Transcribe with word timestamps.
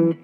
This 0.00 0.16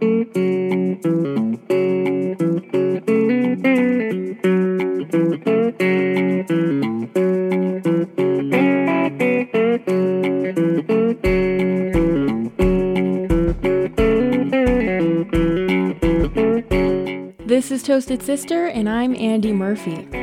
is 17.71 17.83
Toasted 17.83 18.23
Sister, 18.23 18.67
and 18.67 18.89
I'm 18.89 19.15
Andy 19.15 19.53
Murphy. 19.53 20.16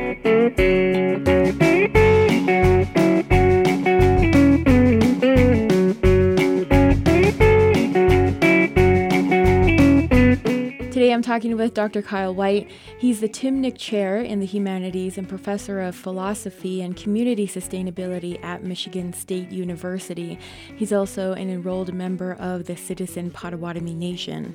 Talking 11.44 11.58
with 11.58 11.74
Dr. 11.74 12.00
Kyle 12.00 12.34
Whyte. 12.34 12.70
He's 12.98 13.20
the 13.20 13.28
Timnick 13.28 13.76
Chair 13.76 14.22
in 14.22 14.40
the 14.40 14.46
Humanities 14.46 15.18
and 15.18 15.28
Professor 15.28 15.78
of 15.78 15.94
Philosophy 15.94 16.80
and 16.80 16.96
Community 16.96 17.46
Sustainability 17.46 18.42
at 18.42 18.64
Michigan 18.64 19.12
State 19.12 19.50
University. 19.50 20.38
He's 20.74 20.90
also 20.90 21.34
an 21.34 21.50
enrolled 21.50 21.92
member 21.92 22.32
of 22.36 22.64
the 22.64 22.78
Citizen 22.78 23.30
Potawatomi 23.30 23.92
Nation. 23.92 24.54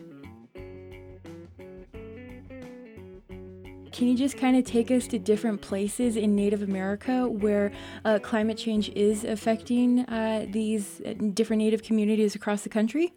Can 3.92 4.08
you 4.08 4.18
just 4.18 4.40
kind 4.40 4.58
of 4.58 4.66
take 4.66 4.90
us 4.90 5.06
to 5.10 5.20
different 5.20 5.62
places 5.62 6.18
in 6.18 6.36
Native 6.36 6.64
America 6.64 7.28
where 7.28 7.72
uh, 8.04 8.18
climate 8.18 8.58
change 8.58 8.90
is 8.96 9.24
affecting 9.26 10.00
uh, 10.06 10.48
these 10.50 11.02
uh, 11.06 11.14
different 11.36 11.62
Native 11.62 11.84
communities 11.84 12.34
across 12.34 12.64
the 12.64 12.70
country? 12.70 13.14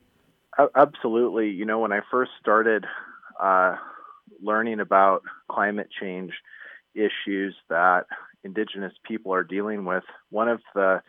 Absolutely. 0.77 1.49
You 1.49 1.65
know, 1.65 1.79
when 1.79 1.93
I 1.93 2.01
first 2.11 2.33
started 2.39 2.85
uh, 3.43 3.77
learning 4.41 4.81
about 4.81 5.23
climate 5.51 5.89
change 6.01 6.33
issues 6.95 7.55
that 7.69 8.07
Indigenous 8.45 8.93
people 9.05 9.35
are 9.35 9.45
dealing 9.45 9.85
with, 9.85 10.05
one 10.31 10.49
of 10.49 10.61
the 10.75 11.03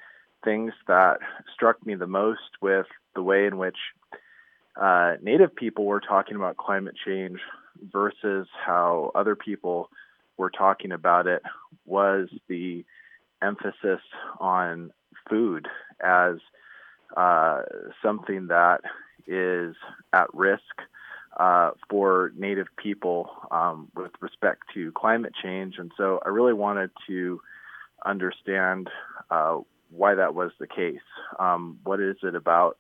things 0.43 0.73
that 0.87 1.19
struck 1.53 1.85
me 1.85 1.95
the 1.95 2.07
most 2.07 2.41
with 2.61 2.87
the 3.15 3.23
way 3.23 3.45
in 3.45 3.57
which 3.57 3.77
uh, 4.79 5.13
Native 5.21 5.55
people 5.55 5.85
were 5.85 5.99
talking 5.99 6.35
about 6.35 6.57
climate 6.57 6.95
change 7.05 7.39
versus 7.91 8.47
how 8.65 9.11
other 9.15 9.35
people 9.35 9.89
were 10.37 10.49
talking 10.49 10.91
about 10.91 11.27
it 11.27 11.43
was 11.85 12.29
the 12.47 12.83
emphasis 13.41 14.01
on 14.39 14.91
food 15.29 15.67
as 16.03 16.35
uh, 17.15 17.61
something 18.01 18.47
that 18.47 18.81
is 19.27 19.75
at 20.11 20.33
risk 20.33 20.81
uh, 21.37 21.71
for 21.89 22.31
Native 22.37 22.67
people 22.77 23.29
um, 23.51 23.89
with 23.95 24.11
respect 24.21 24.63
to 24.73 24.91
climate 24.91 25.33
change. 25.41 25.75
And 25.77 25.91
so 25.97 26.19
I 26.25 26.29
really 26.29 26.53
wanted 26.53 26.91
to 27.07 27.41
understand 28.05 28.89
uh, 29.31 29.59
why 29.89 30.15
that 30.15 30.35
was 30.35 30.51
the 30.59 30.67
case. 30.67 30.99
Um, 31.39 31.79
what 31.83 31.99
is 31.99 32.17
it 32.23 32.35
about 32.35 32.77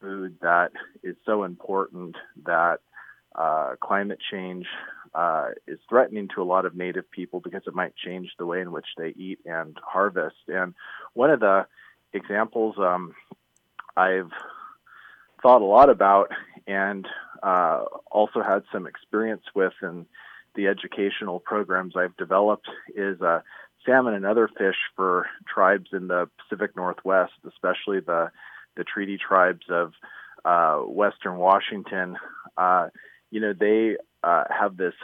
food 0.00 0.36
that 0.42 0.72
is 1.02 1.16
so 1.24 1.44
important 1.44 2.16
that 2.44 2.80
uh, 3.34 3.74
climate 3.80 4.18
change 4.30 4.66
uh, 5.14 5.48
is 5.66 5.78
threatening 5.88 6.28
to 6.34 6.42
a 6.42 6.44
lot 6.44 6.64
of 6.64 6.74
native 6.74 7.10
people 7.10 7.40
because 7.40 7.62
it 7.66 7.74
might 7.74 7.94
change 7.96 8.30
the 8.38 8.46
way 8.46 8.60
in 8.60 8.72
which 8.72 8.86
they 8.96 9.08
eat 9.10 9.38
and 9.44 9.76
harvest. 9.84 10.36
And 10.48 10.74
one 11.14 11.30
of 11.30 11.40
the 11.40 11.66
examples 12.12 12.76
um, 12.78 13.14
I've 13.96 14.30
thought 15.42 15.62
a 15.62 15.64
lot 15.64 15.90
about 15.90 16.30
and 16.66 17.06
uh, 17.46 17.84
also 18.10 18.42
had 18.42 18.64
some 18.72 18.88
experience 18.88 19.44
with 19.54 19.72
in 19.80 20.04
the 20.56 20.66
educational 20.66 21.38
programs 21.38 21.94
I've 21.96 22.16
developed 22.16 22.66
is 22.96 23.22
uh, 23.22 23.40
salmon 23.84 24.14
and 24.14 24.26
other 24.26 24.48
fish 24.48 24.74
for 24.96 25.26
tribes 25.46 25.90
in 25.92 26.08
the 26.08 26.28
Pacific 26.38 26.74
Northwest, 26.76 27.34
especially 27.46 28.00
the 28.00 28.32
the 28.76 28.82
treaty 28.84 29.16
tribes 29.16 29.64
of 29.70 29.92
uh, 30.44 30.78
Western 30.78 31.36
Washington. 31.36 32.16
Uh, 32.58 32.88
you 33.30 33.40
know, 33.40 33.52
they 33.52 33.96
uh, 34.24 34.44
have 34.50 34.76
this 34.76 34.94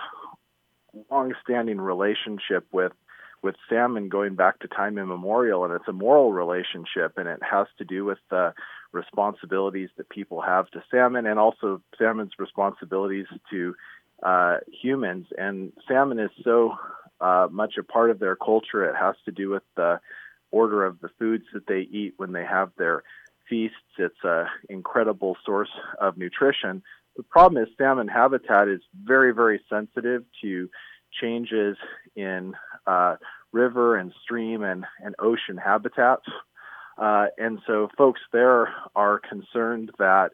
long-standing 1.10 1.80
relationship 1.80 2.66
with 2.72 2.92
with 3.40 3.54
salmon 3.68 4.08
going 4.08 4.34
back 4.34 4.58
to 4.60 4.68
time 4.68 4.98
immemorial, 4.98 5.64
and 5.64 5.72
it's 5.74 5.88
a 5.88 5.92
moral 5.92 6.32
relationship, 6.32 7.18
and 7.18 7.28
it 7.28 7.40
has 7.48 7.68
to 7.78 7.84
do 7.84 8.04
with 8.04 8.18
the 8.30 8.52
responsibilities 8.92 9.90
that 9.96 10.08
people 10.08 10.40
have 10.40 10.70
to 10.70 10.82
salmon, 10.90 11.26
and 11.26 11.38
also 11.38 11.80
salmon's 11.98 12.32
responsibilities 12.38 13.26
to 13.50 13.74
uh, 14.22 14.58
humans. 14.70 15.26
And 15.36 15.72
salmon 15.88 16.18
is 16.18 16.30
so 16.44 16.74
uh, 17.20 17.48
much 17.50 17.74
a 17.78 17.82
part 17.82 18.10
of 18.10 18.18
their 18.18 18.36
culture; 18.36 18.84
it 18.84 18.96
has 18.96 19.16
to 19.24 19.32
do 19.32 19.50
with 19.50 19.64
the 19.76 20.00
order 20.50 20.84
of 20.84 21.00
the 21.00 21.08
foods 21.18 21.44
that 21.54 21.66
they 21.66 21.80
eat 21.80 22.14
when 22.18 22.32
they 22.32 22.44
have 22.44 22.70
their 22.76 23.02
feasts. 23.48 23.76
It's 23.98 24.14
an 24.22 24.46
incredible 24.68 25.36
source 25.44 25.70
of 26.00 26.16
nutrition. 26.16 26.82
The 27.16 27.22
problem 27.22 27.62
is 27.62 27.68
salmon 27.76 28.08
habitat 28.08 28.68
is 28.68 28.80
very, 29.02 29.34
very 29.34 29.60
sensitive 29.68 30.24
to 30.42 30.70
changes 31.20 31.76
in 32.16 32.54
uh, 32.86 33.16
river 33.52 33.96
and 33.96 34.12
stream 34.22 34.62
and, 34.62 34.84
and 35.04 35.14
ocean 35.18 35.58
habitats. 35.58 36.24
Uh, 36.98 37.26
and 37.38 37.58
so 37.66 37.88
folks 37.96 38.20
there 38.32 38.68
are 38.94 39.18
concerned 39.18 39.90
that 39.98 40.30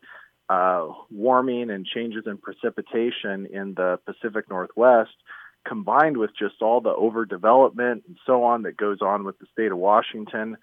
uh, 0.48 0.88
warming 1.10 1.70
and 1.70 1.86
changes 1.86 2.24
in 2.26 2.38
precipitation 2.38 3.46
in 3.52 3.74
the 3.74 3.98
Pacific 4.06 4.48
Northwest, 4.48 5.14
combined 5.66 6.16
with 6.16 6.30
just 6.38 6.62
all 6.62 6.80
the 6.80 6.94
overdevelopment 6.94 8.02
and 8.06 8.16
so 8.24 8.44
on 8.44 8.62
that 8.62 8.76
goes 8.76 8.98
on 9.02 9.24
with 9.24 9.38
the 9.38 9.46
state 9.52 9.70
of 9.70 9.78
Washington, 9.78 10.56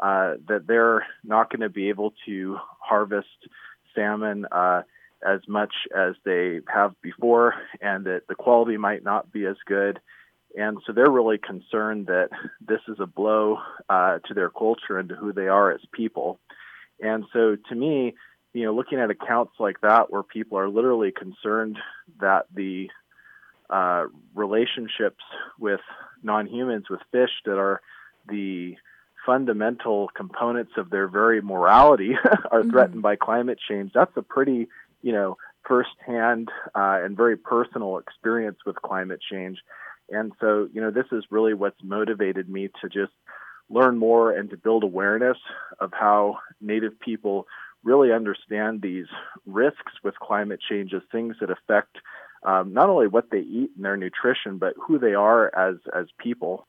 uh, 0.00 0.34
that 0.48 0.66
they're 0.66 1.04
not 1.24 1.50
going 1.50 1.60
to 1.60 1.68
be 1.68 1.88
able 1.88 2.14
to 2.26 2.56
harvest 2.78 3.26
salmon 3.94 4.46
uh, 4.52 4.82
as 5.26 5.40
much 5.48 5.74
as 5.96 6.14
they 6.24 6.60
have 6.72 6.94
before, 7.02 7.54
and 7.80 8.06
that 8.06 8.22
the 8.28 8.34
quality 8.34 8.76
might 8.76 9.04
not 9.04 9.32
be 9.32 9.44
as 9.46 9.56
good. 9.66 10.00
And 10.56 10.78
so 10.86 10.92
they're 10.92 11.10
really 11.10 11.38
concerned 11.38 12.06
that 12.06 12.28
this 12.60 12.80
is 12.88 12.98
a 13.00 13.06
blow 13.06 13.58
uh, 13.88 14.18
to 14.26 14.34
their 14.34 14.50
culture 14.50 14.98
and 14.98 15.08
to 15.08 15.14
who 15.14 15.32
they 15.32 15.48
are 15.48 15.72
as 15.72 15.80
people. 15.92 16.38
And 17.00 17.24
so 17.32 17.56
to 17.68 17.74
me, 17.74 18.14
you 18.52 18.64
know, 18.64 18.74
looking 18.74 19.00
at 19.00 19.10
accounts 19.10 19.54
like 19.58 19.80
that 19.80 20.10
where 20.10 20.22
people 20.22 20.58
are 20.58 20.68
literally 20.68 21.10
concerned 21.10 21.78
that 22.20 22.46
the 22.54 22.90
uh, 23.70 24.04
relationships 24.34 25.24
with 25.58 25.80
non-humans, 26.22 26.90
with 26.90 27.00
fish 27.10 27.30
that 27.46 27.58
are 27.58 27.80
the 28.28 28.76
fundamental 29.24 30.08
components 30.14 30.72
of 30.76 30.90
their 30.90 31.08
very 31.08 31.40
morality 31.40 32.12
are 32.50 32.60
mm-hmm. 32.60 32.70
threatened 32.70 33.02
by 33.02 33.16
climate 33.16 33.58
change. 33.68 33.92
That's 33.94 34.14
a 34.16 34.22
pretty, 34.22 34.68
you 35.00 35.12
know, 35.12 35.38
firsthand 35.66 36.48
uh, 36.74 36.98
and 37.02 37.16
very 37.16 37.36
personal 37.36 37.98
experience 37.98 38.58
with 38.66 38.76
climate 38.76 39.20
change. 39.30 39.58
And 40.10 40.32
so, 40.40 40.68
you 40.72 40.80
know, 40.80 40.90
this 40.90 41.06
is 41.12 41.24
really 41.30 41.54
what's 41.54 41.82
motivated 41.82 42.48
me 42.48 42.68
to 42.80 42.88
just 42.88 43.12
learn 43.70 43.98
more 43.98 44.32
and 44.32 44.50
to 44.50 44.56
build 44.56 44.84
awareness 44.84 45.38
of 45.80 45.92
how 45.92 46.38
Native 46.60 46.98
people 47.00 47.46
really 47.84 48.12
understand 48.12 48.82
these 48.82 49.06
risks 49.46 49.92
with 50.04 50.14
climate 50.16 50.60
change 50.68 50.92
as 50.94 51.02
things 51.10 51.36
that 51.40 51.50
affect 51.50 51.96
um, 52.44 52.72
not 52.72 52.88
only 52.88 53.06
what 53.06 53.30
they 53.30 53.38
eat 53.38 53.70
and 53.76 53.84
their 53.84 53.96
nutrition, 53.96 54.58
but 54.58 54.74
who 54.76 54.98
they 54.98 55.14
are 55.14 55.54
as 55.56 55.76
as 55.94 56.06
people. 56.18 56.66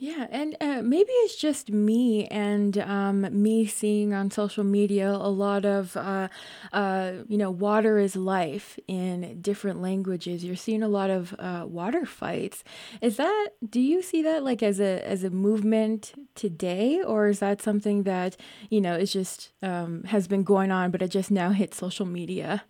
Yeah, 0.00 0.28
and 0.30 0.56
uh, 0.60 0.80
maybe 0.82 1.10
it's 1.10 1.34
just 1.34 1.72
me 1.72 2.26
and 2.28 2.78
um, 2.78 3.26
me 3.42 3.66
seeing 3.66 4.14
on 4.14 4.30
social 4.30 4.62
media 4.62 5.10
a 5.10 5.28
lot 5.28 5.64
of, 5.64 5.96
uh, 5.96 6.28
uh, 6.72 7.12
you 7.26 7.36
know, 7.36 7.50
water 7.50 7.98
is 7.98 8.14
life 8.14 8.78
in 8.86 9.40
different 9.40 9.82
languages. 9.82 10.44
You're 10.44 10.54
seeing 10.54 10.84
a 10.84 10.88
lot 10.88 11.10
of 11.10 11.34
uh, 11.40 11.64
water 11.66 12.06
fights. 12.06 12.62
Is 13.00 13.16
that? 13.16 13.48
Do 13.68 13.80
you 13.80 14.00
see 14.00 14.22
that 14.22 14.44
like 14.44 14.62
as 14.62 14.78
a 14.78 15.04
as 15.04 15.24
a 15.24 15.30
movement 15.30 16.14
today, 16.36 17.02
or 17.02 17.26
is 17.26 17.40
that 17.40 17.60
something 17.60 18.04
that 18.04 18.36
you 18.70 18.80
know 18.80 18.94
is 18.94 19.12
just 19.12 19.50
um, 19.62 20.04
has 20.04 20.28
been 20.28 20.44
going 20.44 20.70
on, 20.70 20.92
but 20.92 21.02
it 21.02 21.08
just 21.08 21.32
now 21.32 21.50
hit 21.50 21.74
social 21.74 22.06
media? 22.06 22.62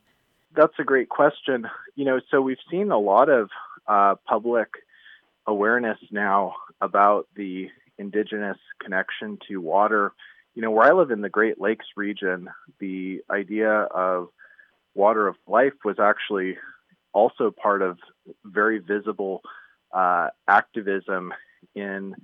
That's 0.57 0.79
a 0.79 0.85
great 0.85 1.11
question. 1.11 1.69
You 1.95 2.07
know, 2.07 2.21
so 2.31 2.41
we've 2.41 2.57
seen 2.71 2.91
a 2.91 2.99
lot 2.99 3.29
of 3.29 3.51
uh, 3.87 4.15
public 4.27 4.69
awareness 5.47 5.99
now 6.11 6.55
about 6.81 7.27
the 7.37 7.69
indigenous 7.99 8.59
connection 8.83 9.39
to 9.49 9.61
water. 9.61 10.13
You 10.55 10.63
know, 10.63 10.71
where 10.71 10.87
I 10.87 10.93
live 10.93 11.11
in 11.11 11.21
the 11.21 11.29
Great 11.29 11.61
Lakes 11.61 11.87
region, 11.97 12.49
the 12.79 13.21
idea 13.31 13.71
of 13.71 14.29
water 14.95 15.29
of 15.29 15.37
life 15.47 15.75
was 15.85 15.97
actually 16.01 16.57
also 17.13 17.51
part 17.51 17.83
of 17.83 17.99
very 18.45 18.79
visible 18.79 19.43
uh, 19.93 20.29
activism 20.47 21.33
in 21.75 22.15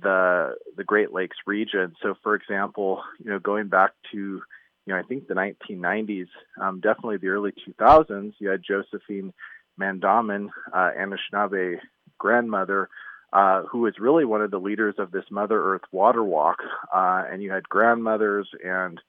the 0.00 0.54
the 0.76 0.84
Great 0.84 1.12
Lakes 1.12 1.36
region. 1.46 1.94
So, 2.02 2.14
for 2.22 2.34
example, 2.34 3.02
you 3.18 3.30
know, 3.30 3.38
going 3.38 3.68
back 3.68 3.92
to 4.12 4.42
you 4.86 4.92
know, 4.92 4.98
I 4.98 5.02
think 5.02 5.28
the 5.28 5.34
1990s, 5.34 6.26
um, 6.60 6.80
definitely 6.80 7.18
the 7.18 7.28
early 7.28 7.52
2000s, 7.52 8.32
you 8.40 8.48
had 8.48 8.62
Josephine 8.66 9.32
Mandamin, 9.80 10.48
uh, 10.72 10.90
Anishinaabe 10.98 11.76
grandmother, 12.18 12.88
uh, 13.32 13.62
who 13.62 13.78
was 13.80 13.94
really 13.98 14.24
one 14.24 14.42
of 14.42 14.50
the 14.50 14.58
leaders 14.58 14.96
of 14.98 15.10
this 15.10 15.24
Mother 15.30 15.60
Earth 15.74 15.82
Water 15.90 16.22
Walk. 16.22 16.58
Uh, 16.94 17.24
and 17.30 17.42
you 17.42 17.50
had 17.50 17.68
grandmothers 17.68 18.48
and 18.62 19.00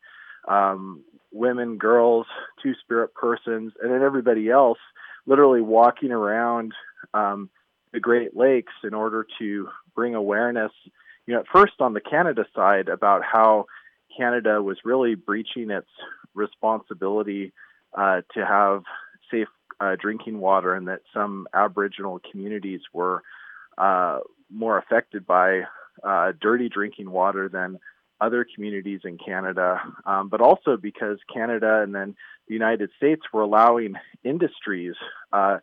um, 0.48 1.04
women, 1.32 1.78
girls, 1.78 2.26
two 2.62 2.74
spirit 2.82 3.14
persons, 3.14 3.74
and 3.82 3.92
then 3.92 4.02
everybody 4.02 4.50
else 4.50 4.80
literally 5.26 5.62
walking 5.62 6.12
around 6.12 6.74
um, 7.14 7.50
the 7.92 8.00
Great 8.00 8.36
Lakes 8.36 8.74
in 8.84 8.94
order 8.94 9.26
to 9.40 9.70
bring 9.96 10.16
awareness, 10.16 10.72
you 11.26 11.34
know, 11.34 11.42
at 11.42 11.48
first 11.54 11.74
on 11.80 11.94
the 11.94 12.02
Canada 12.02 12.46
side 12.56 12.90
about 12.90 13.22
how 13.24 13.66
Canada 14.18 14.62
was 14.62 14.78
really 14.84 15.16
breaching 15.16 15.70
its 15.70 15.88
responsibility 16.34 17.54
uh, 17.98 18.22
to 18.34 18.46
have 18.46 18.84
safe 19.32 19.48
uh, 19.80 19.96
drinking 20.00 20.40
water 20.40 20.74
and 20.76 20.88
that 20.88 21.02
some 21.14 21.48
Aboriginal 21.54 22.20
communities 22.32 22.82
were 22.94 23.22
uh, 23.78 24.20
more 24.52 24.78
affected 24.78 25.26
by 25.26 25.62
uh, 26.04 26.32
dirty 26.42 26.70
drinking 26.70 27.10
water 27.10 27.50
than 27.50 27.80
other 28.22 28.46
communities 28.56 29.02
in 29.04 29.18
Canada, 29.18 29.82
um, 30.06 30.30
but 30.30 30.42
also 30.42 30.78
because 30.78 31.18
Canada 31.34 31.82
and 31.82 31.94
then 31.94 32.16
the 32.48 32.54
United 32.54 32.90
States 32.98 33.22
were 33.34 33.42
allowing 33.42 33.96
industries 34.24 34.96
uh, 35.34 35.58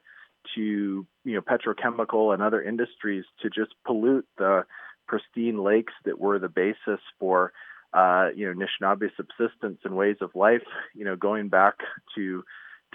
to, 0.54 1.06
you 1.24 1.34
know, 1.34 1.40
petrochemical 1.40 2.34
and 2.34 2.42
other 2.42 2.62
industries 2.62 3.24
to 3.42 3.48
just 3.48 3.72
pollute 3.86 4.26
the 4.38 4.64
pristine 5.06 5.62
lakes 5.62 5.92
that 6.04 6.18
were 6.18 6.38
the 6.38 6.48
basis 6.48 7.00
for, 7.18 7.52
uh, 7.94 8.28
you 8.34 8.46
know, 8.46 8.54
Anishinaabe 8.54 9.10
subsistence 9.16 9.80
and 9.84 9.96
ways 9.96 10.16
of 10.20 10.30
life, 10.34 10.62
you 10.94 11.04
know, 11.04 11.16
going 11.16 11.48
back 11.48 11.74
to 12.14 12.44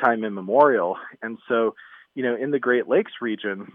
time 0.03 0.23
immemorial. 0.23 0.97
And 1.21 1.37
so, 1.47 1.75
you 2.13 2.23
know, 2.23 2.35
in 2.35 2.51
the 2.51 2.59
Great 2.59 2.87
Lakes 2.87 3.13
region, 3.21 3.71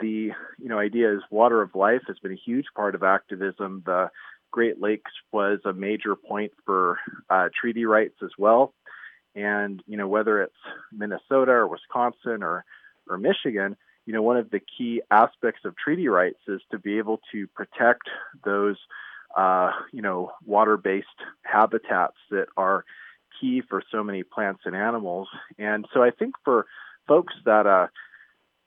the 0.00 0.32
you 0.58 0.68
know 0.68 0.78
idea 0.78 1.12
is 1.12 1.22
water 1.30 1.62
of 1.62 1.74
life 1.74 2.02
has 2.06 2.18
been 2.18 2.32
a 2.32 2.36
huge 2.44 2.66
part 2.74 2.94
of 2.94 3.02
activism. 3.02 3.82
The 3.84 4.10
Great 4.50 4.80
Lakes 4.80 5.10
was 5.32 5.60
a 5.64 5.72
major 5.72 6.16
point 6.16 6.52
for 6.64 6.98
uh, 7.28 7.48
treaty 7.58 7.84
rights 7.84 8.16
as 8.22 8.30
well. 8.38 8.74
And 9.34 9.82
you 9.86 9.96
know 9.96 10.08
whether 10.08 10.42
it's 10.42 10.56
Minnesota 10.92 11.52
or 11.52 11.68
Wisconsin 11.68 12.42
or 12.42 12.64
or 13.08 13.18
Michigan, 13.18 13.76
you 14.06 14.12
know 14.12 14.22
one 14.22 14.36
of 14.36 14.50
the 14.50 14.60
key 14.60 15.02
aspects 15.10 15.60
of 15.64 15.76
treaty 15.76 16.08
rights 16.08 16.40
is 16.48 16.60
to 16.70 16.78
be 16.78 16.98
able 16.98 17.20
to 17.32 17.46
protect 17.48 18.08
those 18.44 18.76
uh, 19.36 19.70
you 19.92 20.02
know 20.02 20.32
water-based 20.44 21.06
habitats 21.42 22.16
that 22.30 22.46
are 22.56 22.84
key 23.40 23.62
for 23.68 23.82
so 23.92 24.02
many 24.02 24.22
plants 24.22 24.62
and 24.64 24.74
animals. 24.74 25.28
And 25.58 25.86
so 25.92 26.02
I 26.02 26.10
think 26.10 26.34
for 26.44 26.66
folks 27.06 27.34
that 27.44 27.66
uh, 27.66 27.88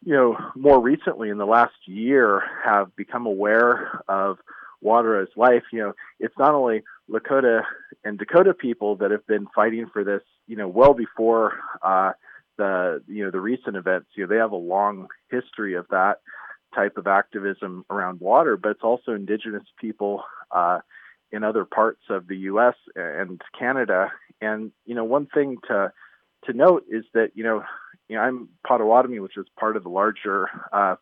you 0.04 0.14
know 0.14 0.38
more 0.56 0.82
recently 0.82 1.30
in 1.30 1.38
the 1.38 1.46
last 1.46 1.76
year 1.86 2.44
have 2.64 2.96
become 2.96 3.26
aware 3.26 4.02
of 4.08 4.38
water 4.82 5.22
as 5.22 5.28
life, 5.36 5.64
you 5.72 5.80
know, 5.80 5.94
it's 6.20 6.38
not 6.38 6.54
only 6.54 6.84
Lakota 7.10 7.62
and 8.04 8.18
Dakota 8.18 8.54
people 8.54 8.96
that 8.98 9.12
have 9.12 9.26
been 9.28 9.48
fighting 9.54 9.88
for 9.94 10.04
this, 10.04 10.24
you 10.48 10.56
know, 10.56 10.68
well 10.68 10.94
before 10.94 11.54
uh, 11.84 12.12
the 12.58 13.02
you 13.08 13.24
know 13.24 13.32
the 13.32 13.40
recent 13.40 13.76
events. 13.76 14.08
You 14.16 14.24
know, 14.24 14.30
they 14.34 14.40
have 14.40 14.52
a 14.52 14.58
long 14.58 15.08
history 15.30 15.76
of 15.76 15.88
that 15.90 16.18
type 16.76 16.98
of 16.98 17.08
activism 17.08 17.86
around 17.90 18.20
water, 18.20 18.58
but 18.58 18.70
it's 18.70 18.84
also 18.84 19.14
Indigenous 19.14 19.64
people 19.80 20.24
uh, 20.52 20.80
in 21.32 21.44
other 21.44 21.66
parts 21.66 22.02
of 22.10 22.28
the 22.28 22.38
U.S. 22.38 22.76
and 22.96 23.42
Canada. 23.58 24.12
And 24.42 24.72
you 24.86 24.96
know, 24.96 25.04
one 25.04 25.28
thing 25.28 25.58
to 25.68 25.92
to 26.46 26.54
note 26.54 26.86
is 26.90 27.06
that 27.14 27.32
you 27.36 27.44
know, 27.44 27.64
you 28.12 28.18
know, 28.18 28.24
I'm 28.24 28.50
Potawatomi, 28.68 29.20
which 29.20 29.38
is 29.38 29.46
part 29.58 29.78
of 29.78 29.84
the 29.84 29.90
larger 29.90 30.50
uh, 30.74 30.96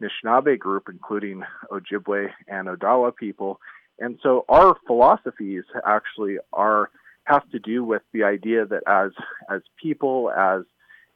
Anishinaabe 0.00 0.58
group, 0.58 0.84
including 0.90 1.42
Ojibwe 1.70 2.28
and 2.48 2.68
Odawa 2.68 3.14
people. 3.14 3.60
And 3.98 4.18
so 4.22 4.46
our 4.48 4.74
philosophies 4.86 5.64
actually 5.86 6.38
are 6.54 6.88
have 7.24 7.46
to 7.50 7.58
do 7.58 7.84
with 7.84 8.00
the 8.14 8.24
idea 8.24 8.64
that 8.64 8.82
as 8.86 9.10
as 9.54 9.60
people, 9.80 10.30
as 10.30 10.62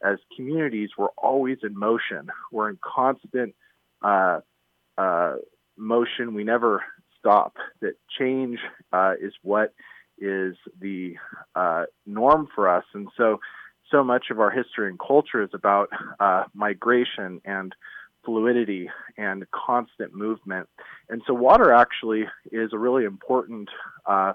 as 0.05 0.19
communities, 0.35 0.91
we're 0.95 1.07
always 1.17 1.57
in 1.63 1.77
motion. 1.77 2.29
We're 2.51 2.69
in 2.69 2.77
constant 2.83 3.55
uh, 4.03 4.41
uh, 4.99 5.37
motion. 5.77 6.35
We 6.35 6.43
never 6.43 6.83
stop. 7.17 7.55
That 7.81 7.95
change 8.19 8.59
uh, 8.93 9.13
is 9.19 9.33
what 9.41 9.73
is 10.19 10.55
the 10.79 11.15
uh, 11.55 11.85
norm 12.05 12.47
for 12.53 12.69
us. 12.69 12.85
And 12.93 13.07
so, 13.17 13.39
so 13.91 14.03
much 14.03 14.25
of 14.31 14.39
our 14.39 14.51
history 14.51 14.89
and 14.89 14.99
culture 14.99 15.41
is 15.41 15.49
about 15.53 15.89
uh, 16.19 16.43
migration 16.53 17.41
and 17.45 17.73
fluidity 18.23 18.89
and 19.17 19.45
constant 19.51 20.13
movement. 20.13 20.67
And 21.09 21.21
so, 21.25 21.33
water 21.33 21.73
actually 21.73 22.25
is 22.51 22.71
a 22.73 22.77
really 22.77 23.05
important 23.05 23.69
uh, 24.05 24.33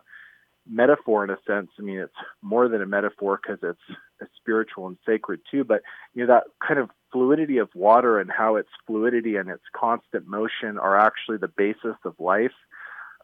metaphor 0.68 1.24
in 1.24 1.30
a 1.30 1.38
sense. 1.46 1.70
I 1.78 1.82
mean, 1.82 1.98
it's 1.98 2.12
more 2.42 2.68
than 2.68 2.82
a 2.82 2.86
metaphor 2.86 3.40
because 3.42 3.58
it's 3.62 4.30
spiritual 4.36 4.86
and 4.86 4.96
sacred 5.06 5.40
too. 5.50 5.64
But 5.64 5.82
you 6.14 6.26
know 6.26 6.34
that 6.34 6.44
kind 6.66 6.80
of 6.80 6.90
fluidity 7.12 7.58
of 7.58 7.68
water 7.74 8.18
and 8.18 8.30
how 8.30 8.56
its 8.56 8.70
fluidity 8.86 9.36
and 9.36 9.48
its 9.48 9.62
constant 9.74 10.26
motion 10.26 10.78
are 10.78 10.98
actually 10.98 11.38
the 11.38 11.48
basis 11.48 11.96
of 12.04 12.14
life. 12.18 12.52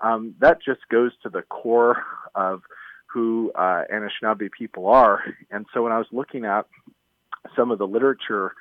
Um, 0.00 0.34
that 0.40 0.58
just 0.64 0.80
goes 0.90 1.12
to 1.22 1.28
the 1.28 1.42
core 1.42 2.02
of 2.34 2.62
who 3.12 3.52
uh, 3.54 3.84
Anishinaabe 3.92 4.50
people 4.50 4.86
are. 4.86 5.22
And 5.50 5.66
so 5.72 5.82
when 5.82 5.92
I 5.92 5.98
was 5.98 6.06
looking 6.12 6.44
at 6.44 6.66
some 7.56 7.70
of 7.70 7.78
the 7.78 7.86
literature 7.86 8.52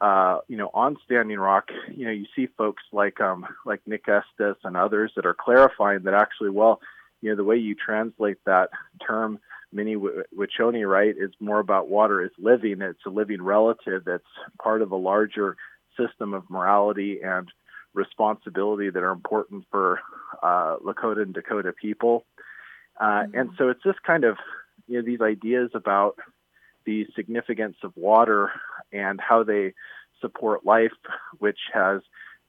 uh, 0.00 0.38
you 0.48 0.56
know, 0.56 0.70
on 0.72 0.96
Standing 1.04 1.38
Rock, 1.38 1.68
you 1.94 2.06
know, 2.06 2.10
you 2.10 2.24
see 2.34 2.46
folks 2.56 2.82
like 2.90 3.20
um, 3.20 3.46
like 3.66 3.80
Nick 3.86 4.08
Estes 4.08 4.56
and 4.64 4.76
others 4.76 5.12
that 5.16 5.26
are 5.26 5.34
clarifying 5.34 6.04
that 6.04 6.14
actually, 6.14 6.50
well, 6.50 6.80
you 7.20 7.28
know, 7.28 7.36
the 7.36 7.44
way 7.44 7.56
you 7.56 7.74
translate 7.74 8.38
that 8.46 8.70
term 9.06 9.38
Mni 9.74 9.96
Wiconi, 10.36 10.88
right, 10.88 11.14
is 11.16 11.30
more 11.38 11.60
about 11.60 11.88
water 11.88 12.22
is 12.24 12.30
living. 12.38 12.80
It's 12.80 13.04
a 13.06 13.10
living 13.10 13.42
relative 13.42 14.04
that's 14.04 14.24
part 14.60 14.82
of 14.82 14.90
a 14.90 14.96
larger 14.96 15.56
system 15.98 16.34
of 16.34 16.48
morality 16.48 17.20
and 17.22 17.48
responsibility 17.94 18.90
that 18.90 19.02
are 19.02 19.12
important 19.12 19.64
for 19.70 20.00
uh, 20.42 20.76
Lakota 20.84 21.22
and 21.22 21.34
Dakota 21.34 21.72
people. 21.72 22.24
Uh, 23.00 23.04
mm-hmm. 23.04 23.38
And 23.38 23.50
so 23.58 23.70
it's 23.70 23.82
just 23.82 24.02
kind 24.02 24.24
of, 24.24 24.36
you 24.86 24.98
know, 24.98 25.04
these 25.04 25.20
ideas 25.20 25.70
about 25.74 26.16
the 26.84 27.06
significance 27.16 27.76
of 27.82 27.92
water 27.96 28.50
and 28.92 29.20
how 29.20 29.42
they 29.42 29.74
support 30.20 30.66
life, 30.66 30.92
which 31.38 31.58
has 31.72 32.02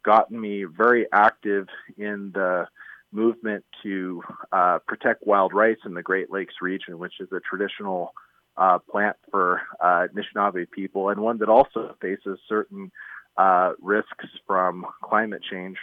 gotten 0.03 0.39
me 0.39 0.65
very 0.65 1.05
active 1.11 1.67
in 1.97 2.31
the 2.33 2.67
movement 3.11 3.63
to 3.83 4.21
uh, 4.51 4.79
protect 4.87 5.25
wild 5.25 5.53
rice 5.53 5.77
in 5.85 5.93
the 5.93 6.01
Great 6.01 6.31
Lakes 6.31 6.55
region, 6.61 6.97
which 6.97 7.13
is 7.19 7.29
a 7.31 7.39
traditional 7.39 8.13
uh, 8.57 8.79
plant 8.79 9.17
for 9.29 9.61
uh, 9.79 10.07
Anishinaabe 10.07 10.69
people 10.71 11.09
and 11.09 11.19
one 11.21 11.37
that 11.39 11.49
also 11.49 11.95
faces 12.01 12.39
certain 12.47 12.91
uh, 13.37 13.71
risks 13.81 14.25
from 14.45 14.85
climate 15.03 15.41
change. 15.49 15.77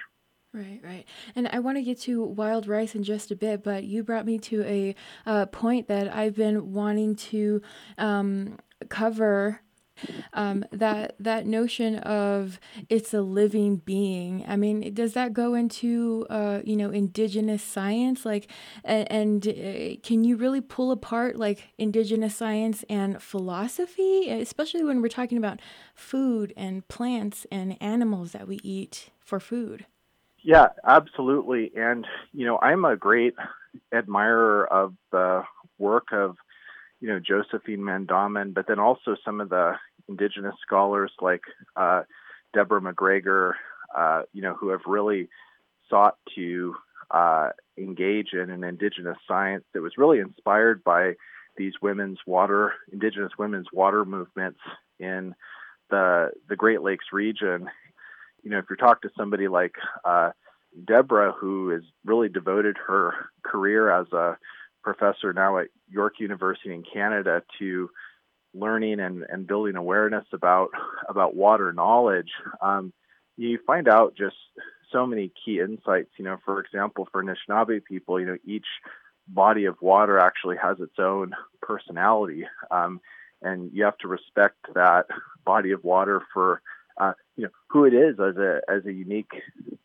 Right, 0.58 0.80
right. 0.82 1.04
And 1.36 1.46
I 1.46 1.60
want 1.60 1.78
to 1.78 1.82
get 1.82 2.00
to 2.00 2.24
wild 2.24 2.66
rice 2.66 2.96
in 2.96 3.04
just 3.04 3.30
a 3.30 3.36
bit, 3.36 3.62
but 3.62 3.84
you 3.84 4.02
brought 4.02 4.26
me 4.26 4.40
to 4.40 4.64
a 4.64 4.94
uh, 5.24 5.46
point 5.46 5.86
that 5.86 6.12
I've 6.12 6.34
been 6.34 6.72
wanting 6.72 7.14
to 7.14 7.62
um, 7.96 8.58
cover 8.88 9.60
um, 10.32 10.64
that 10.72 11.14
that 11.20 11.46
notion 11.46 11.98
of 11.98 12.58
it's 12.88 13.14
a 13.14 13.20
living 13.20 13.76
being. 13.76 14.44
I 14.48 14.56
mean, 14.56 14.92
does 14.94 15.12
that 15.12 15.32
go 15.32 15.54
into 15.54 16.26
uh, 16.28 16.62
you 16.64 16.74
know 16.76 16.90
indigenous 16.90 17.62
science? 17.62 18.26
Like, 18.26 18.50
and, 18.82 19.12
and 19.12 19.46
uh, 19.46 20.00
can 20.02 20.24
you 20.24 20.34
really 20.34 20.60
pull 20.60 20.90
apart 20.90 21.36
like 21.36 21.68
indigenous 21.78 22.34
science 22.34 22.84
and 22.90 23.22
philosophy, 23.22 24.28
especially 24.28 24.82
when 24.82 25.02
we're 25.02 25.08
talking 25.08 25.38
about 25.38 25.60
food 25.94 26.52
and 26.56 26.86
plants 26.88 27.46
and 27.52 27.80
animals 27.80 28.32
that 28.32 28.48
we 28.48 28.58
eat 28.64 29.10
for 29.20 29.38
food? 29.38 29.86
Yeah, 30.42 30.68
absolutely. 30.86 31.72
And 31.76 32.06
you 32.32 32.46
know, 32.46 32.58
I'm 32.60 32.84
a 32.84 32.96
great 32.96 33.34
admirer 33.92 34.66
of 34.72 34.94
the 35.12 35.42
work 35.78 36.08
of 36.12 36.36
you 37.00 37.08
know 37.08 37.20
Josephine 37.20 37.80
Mandamin, 37.80 38.54
but 38.54 38.66
then 38.66 38.78
also 38.78 39.16
some 39.24 39.40
of 39.40 39.48
the 39.50 39.74
indigenous 40.08 40.54
scholars 40.66 41.12
like 41.20 41.42
uh, 41.76 42.02
Deborah 42.54 42.80
McGregor, 42.80 43.52
uh, 43.96 44.22
you 44.32 44.42
know, 44.42 44.54
who 44.54 44.68
have 44.70 44.80
really 44.86 45.28
sought 45.90 46.16
to 46.34 46.74
uh, 47.10 47.50
engage 47.76 48.32
in 48.32 48.50
an 48.50 48.64
indigenous 48.64 49.18
science 49.26 49.64
that 49.74 49.82
was 49.82 49.98
really 49.98 50.18
inspired 50.18 50.82
by 50.84 51.14
these 51.56 51.74
women's 51.82 52.18
water, 52.26 52.72
indigenous 52.92 53.32
women's 53.38 53.66
water 53.72 54.04
movements 54.04 54.60
in 55.00 55.34
the 55.90 56.30
the 56.48 56.56
Great 56.56 56.82
Lakes 56.82 57.06
region. 57.12 57.68
You 58.42 58.50
know, 58.50 58.58
if 58.58 58.66
you 58.70 58.76
talk 58.76 59.02
to 59.02 59.10
somebody 59.16 59.48
like 59.48 59.74
uh, 60.04 60.30
Deborah, 60.86 61.32
who 61.32 61.70
has 61.70 61.82
really 62.04 62.28
devoted 62.28 62.76
her 62.86 63.14
career 63.42 63.90
as 63.90 64.06
a 64.12 64.38
professor 64.82 65.32
now 65.32 65.58
at 65.58 65.68
York 65.90 66.14
University 66.18 66.72
in 66.72 66.82
Canada 66.82 67.42
to 67.58 67.90
learning 68.54 69.00
and, 69.00 69.24
and 69.28 69.46
building 69.46 69.76
awareness 69.76 70.24
about 70.32 70.70
about 71.08 71.36
water 71.36 71.72
knowledge, 71.72 72.30
um, 72.62 72.92
you 73.36 73.58
find 73.66 73.88
out 73.88 74.14
just 74.16 74.36
so 74.92 75.06
many 75.06 75.32
key 75.44 75.60
insights. 75.60 76.10
You 76.18 76.24
know, 76.24 76.38
for 76.44 76.60
example, 76.60 77.08
for 77.10 77.22
Anishinaabe 77.22 77.84
people, 77.84 78.20
you 78.20 78.26
know, 78.26 78.38
each 78.44 78.66
body 79.26 79.66
of 79.66 79.76
water 79.82 80.18
actually 80.18 80.56
has 80.56 80.80
its 80.80 80.98
own 80.98 81.32
personality, 81.60 82.46
um, 82.70 83.00
and 83.42 83.70
you 83.72 83.84
have 83.84 83.98
to 83.98 84.08
respect 84.08 84.56
that 84.74 85.06
body 85.44 85.72
of 85.72 85.84
water 85.84 86.22
for 86.32 86.62
uh, 86.98 87.12
you 87.36 87.44
know 87.44 87.50
who 87.68 87.84
it 87.84 87.94
is 87.94 88.18
as 88.18 88.36
a 88.36 88.60
as 88.68 88.84
a 88.86 88.92
unique 88.92 89.30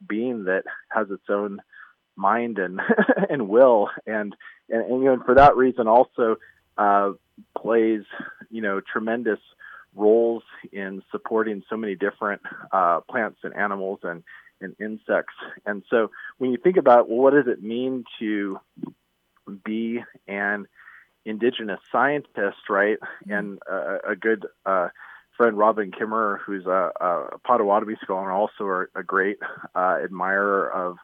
being 0.08 0.46
that 0.46 0.63
has 0.89 1.10
its 1.10 1.29
own 1.29 1.60
mind 2.15 2.58
and 2.60 2.79
and 3.29 3.48
will. 3.48 3.89
And, 4.05 4.36
and 4.70 4.82
and 4.82 5.03
you 5.03 5.05
know 5.05 5.24
for 5.25 5.36
that 5.36 5.55
reason 5.55 5.88
also 5.88 6.38
uh, 6.77 7.12
plays 7.58 8.03
you 8.50 8.62
know 8.62 8.82
tremendous 8.82 9.39
roles 9.96 10.43
in 10.72 11.03
supporting 11.12 11.63
so 11.70 11.77
many 11.77 11.96
different 11.96 12.41
uh, 12.72 13.01
plants 13.01 13.39
and 13.43 13.55
animals 13.55 14.00
and 14.03 14.24
and 14.62 14.75
insects. 14.79 15.36
And 15.65 15.84
so 15.89 16.12
when 16.38 16.51
you 16.51 16.58
think 16.58 16.77
about 16.77 17.10
well, 17.10 17.20
what 17.20 17.34
does 17.34 17.48
it 17.48 17.62
mean 17.62 18.05
to 18.20 18.60
be 19.63 20.01
an 20.27 20.67
indigenous 21.25 21.79
scientist 21.91 22.70
right? 22.70 22.98
Mm-hmm. 23.00 23.32
and 23.32 23.60
a, 23.70 24.12
a 24.12 24.15
good 24.15 24.46
uh, 24.65 24.89
friend 25.38 25.58
Robin 25.58 25.92
Kimmerer, 25.92 26.40
who's 26.46 26.66
a, 26.66 26.92
a 27.00 27.38
Potawatomi 27.46 27.96
scholar 28.04 28.30
and 28.30 28.32
also 28.32 28.66
a, 28.66 29.00
a 29.00 29.04
great 29.04 29.38
uh, 29.75 29.98
admirer 30.04 30.72
of 30.72 30.98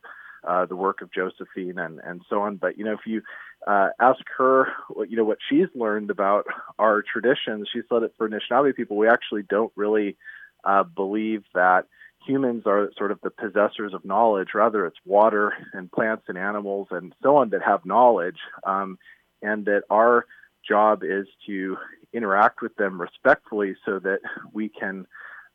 uh, 0.48 0.66
the 0.66 0.76
work 0.76 1.02
of 1.02 1.12
Josephine 1.12 1.80
and, 1.80 2.00
and 2.00 2.22
so 2.30 2.42
on. 2.42 2.58
But 2.58 2.78
you 2.78 2.86
know, 2.86 2.94
if 2.94 3.06
you 3.06 3.22
uh, 3.68 3.90
ask 4.00 4.22
her, 4.38 4.68
what, 4.90 5.10
you 5.10 5.18
know, 5.18 5.26
what 5.26 5.40
she's 5.50 5.68
learned 5.76 6.10
about 6.10 6.46
our 6.78 7.02
traditions, 7.02 7.70
she 7.72 7.82
said 7.90 8.04
that 8.04 8.16
for 8.18 8.30
Anishinaabe 8.30 8.76
people, 8.76 8.98
we 8.98 9.08
actually 9.08 9.44
don't 9.44 9.74
really 9.76 10.18
uh, 10.64 10.84
believe 10.84 11.44
that 11.54 11.86
humans 12.26 12.64
are 12.66 12.92
sort 12.98 13.12
of 13.12 13.20
the 13.22 13.30
possessors 13.30 13.94
of 13.94 14.06
knowledge. 14.06 14.50
Rather, 14.54 14.86
it's 14.86 14.98
water 15.06 15.54
and 15.74 15.92
plants 15.92 16.24
and 16.28 16.38
animals 16.38 16.88
and 16.92 17.14
so 17.24 17.38
on 17.38 17.50
that 17.50 17.62
have 17.62 17.86
knowledge, 17.86 18.38
um, 18.64 18.98
and 19.42 19.66
that 19.66 19.84
our 19.90 20.26
job 20.68 21.04
is 21.04 21.28
to 21.46 21.78
interact 22.14 22.62
with 22.62 22.76
them 22.76 23.00
respectfully 23.00 23.76
so 23.86 24.00
that 24.00 24.20
we 24.54 24.70
can 24.70 25.06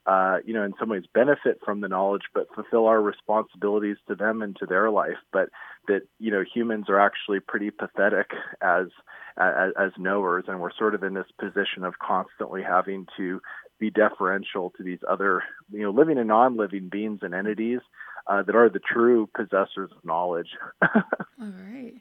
uh, 0.06 0.36
you 0.44 0.52
know, 0.52 0.64
in 0.64 0.74
some 0.78 0.90
ways 0.90 1.04
benefit 1.14 1.58
from 1.64 1.80
the 1.80 1.88
knowledge, 1.88 2.24
but 2.34 2.46
fulfill 2.54 2.86
our 2.86 3.00
responsibilities 3.00 3.96
to 4.06 4.14
them 4.14 4.42
and 4.42 4.54
to 4.56 4.66
their 4.66 4.90
life. 4.90 5.16
But 5.32 5.48
that 5.88 6.02
you 6.18 6.30
know, 6.30 6.44
humans 6.54 6.86
are 6.88 7.00
actually 7.00 7.40
pretty 7.40 7.70
pathetic 7.70 8.30
as 8.60 8.88
as, 9.38 9.72
as 9.80 9.92
knowers, 9.98 10.44
and 10.46 10.60
we're 10.60 10.74
sort 10.78 10.94
of 10.94 11.02
in 11.02 11.14
this 11.14 11.26
position 11.40 11.84
of 11.84 11.98
constantly 11.98 12.62
having 12.62 13.06
to 13.16 13.40
be 13.80 13.90
deferential 13.90 14.70
to 14.76 14.82
these 14.82 15.00
other, 15.08 15.42
you 15.72 15.82
know, 15.82 15.90
living 15.90 16.18
and 16.18 16.28
non-living 16.28 16.88
beings 16.90 17.20
and 17.22 17.34
entities 17.34 17.80
uh, 18.26 18.42
that 18.42 18.54
are 18.54 18.68
the 18.68 18.80
true 18.80 19.28
possessors 19.34 19.90
of 19.90 20.04
knowledge. 20.04 20.50
All 20.82 20.92
right. 21.40 21.94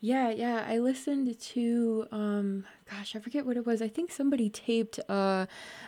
Yeah, 0.00 0.30
yeah. 0.30 0.64
I 0.68 0.78
listened 0.78 1.38
to 1.38 2.06
um 2.10 2.64
gosh, 2.90 3.14
I 3.16 3.18
forget 3.20 3.46
what 3.46 3.56
it 3.56 3.66
was. 3.66 3.82
I 3.82 3.88
think 3.88 4.12
somebody 4.12 4.50
taped 4.50 4.98
uh 5.08 5.46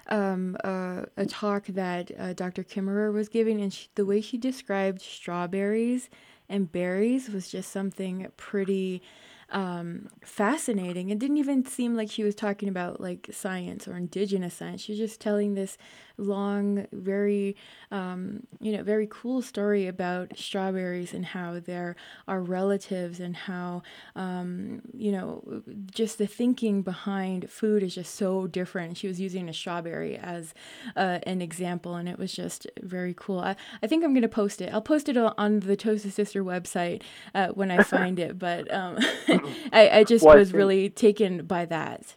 um 0.09 0.57
uh, 0.65 1.03
a 1.17 1.27
talk 1.27 1.67
that 1.67 2.11
uh, 2.19 2.33
Dr. 2.33 2.65
Kimmerer 2.65 3.13
was 3.13 3.29
giving 3.29 3.61
and 3.61 3.73
she, 3.73 3.89
the 3.95 4.07
way 4.07 4.21
she 4.21 4.39
described 4.39 5.01
strawberries 5.03 6.09
and 6.49 6.71
berries 6.71 7.29
was 7.31 7.49
just 7.51 7.71
something 7.71 8.27
pretty 8.37 9.03
um, 9.51 10.09
fascinating. 10.25 11.11
It 11.11 11.19
didn't 11.19 11.39
even 11.39 11.65
seem 11.65 11.97
like 11.97 12.11
she 12.11 12.23
was 12.23 12.35
talking 12.35 12.69
about 12.69 13.01
like 13.01 13.29
science 13.33 13.89
or 13.89 13.97
indigenous 13.97 14.55
science. 14.55 14.83
She 14.83 14.93
was 14.93 14.99
just 14.99 15.21
telling 15.21 15.55
this 15.55 15.77
long, 16.21 16.87
very, 16.93 17.57
um, 17.91 18.47
you 18.61 18.77
know, 18.77 18.83
very 18.83 19.09
cool 19.11 19.43
story 19.43 19.87
about 19.87 20.37
strawberries 20.37 21.15
and 21.15 21.25
how 21.25 21.59
they're 21.61 21.97
our 22.29 22.41
relatives 22.41 23.21
and 23.21 23.37
how, 23.37 23.83
um, 24.15 24.83
you 24.93 25.11
know, 25.11 25.63
just 25.91 26.19
the 26.19 26.27
thinking 26.27 26.83
behind 26.83 27.51
food 27.51 27.83
is 27.83 27.95
just 27.95 28.15
so 28.15 28.47
different. 28.47 28.97
She 28.97 29.09
was 29.09 29.21
using 29.21 29.49
a 29.49 29.55
strawberry 29.55 30.17
as 30.17 30.55
uh, 30.95 31.19
an 31.25 31.41
example, 31.41 31.97
and 31.97 32.09
it 32.09 32.19
was 32.19 32.33
just 32.33 32.67
very 32.83 33.15
cool. 33.17 33.41
I, 33.41 33.57
I 33.83 33.87
think 33.87 34.05
I'm 34.05 34.13
going 34.13 34.23
to 34.23 34.29
post 34.29 34.61
it. 34.61 34.73
I'll 34.73 34.83
post 34.83 35.09
it 35.09 35.17
on 35.17 35.61
the 35.61 35.77
Toasted 35.77 36.13
Sister 36.13 36.45
website 36.45 37.03
uh, 37.35 37.49
when 37.49 37.71
I 37.71 37.83
find 37.83 38.19
it, 38.19 38.39
but 38.39 38.73
um, 38.73 38.99
I, 39.73 39.89
I 39.89 40.05
just 40.05 40.25
well, 40.25 40.37
was 40.37 40.53
I 40.53 40.57
really 40.57 40.91
taken 40.91 41.47
by 41.47 41.65
that. 41.67 42.15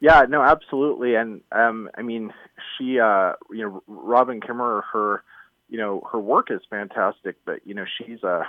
Yeah, 0.00 0.26
no, 0.28 0.42
absolutely, 0.42 1.14
and 1.14 1.40
um, 1.52 1.88
I 1.96 2.02
mean, 2.02 2.32
she, 2.76 3.00
uh, 3.00 3.32
you 3.50 3.62
know, 3.62 3.82
Robin 3.86 4.40
Kimmerer, 4.40 4.82
her, 4.92 5.22
you 5.68 5.78
know, 5.78 6.06
her 6.12 6.18
work 6.18 6.50
is 6.50 6.60
fantastic, 6.68 7.36
but 7.46 7.66
you 7.66 7.74
know, 7.74 7.86
she's 7.98 8.22
a 8.22 8.42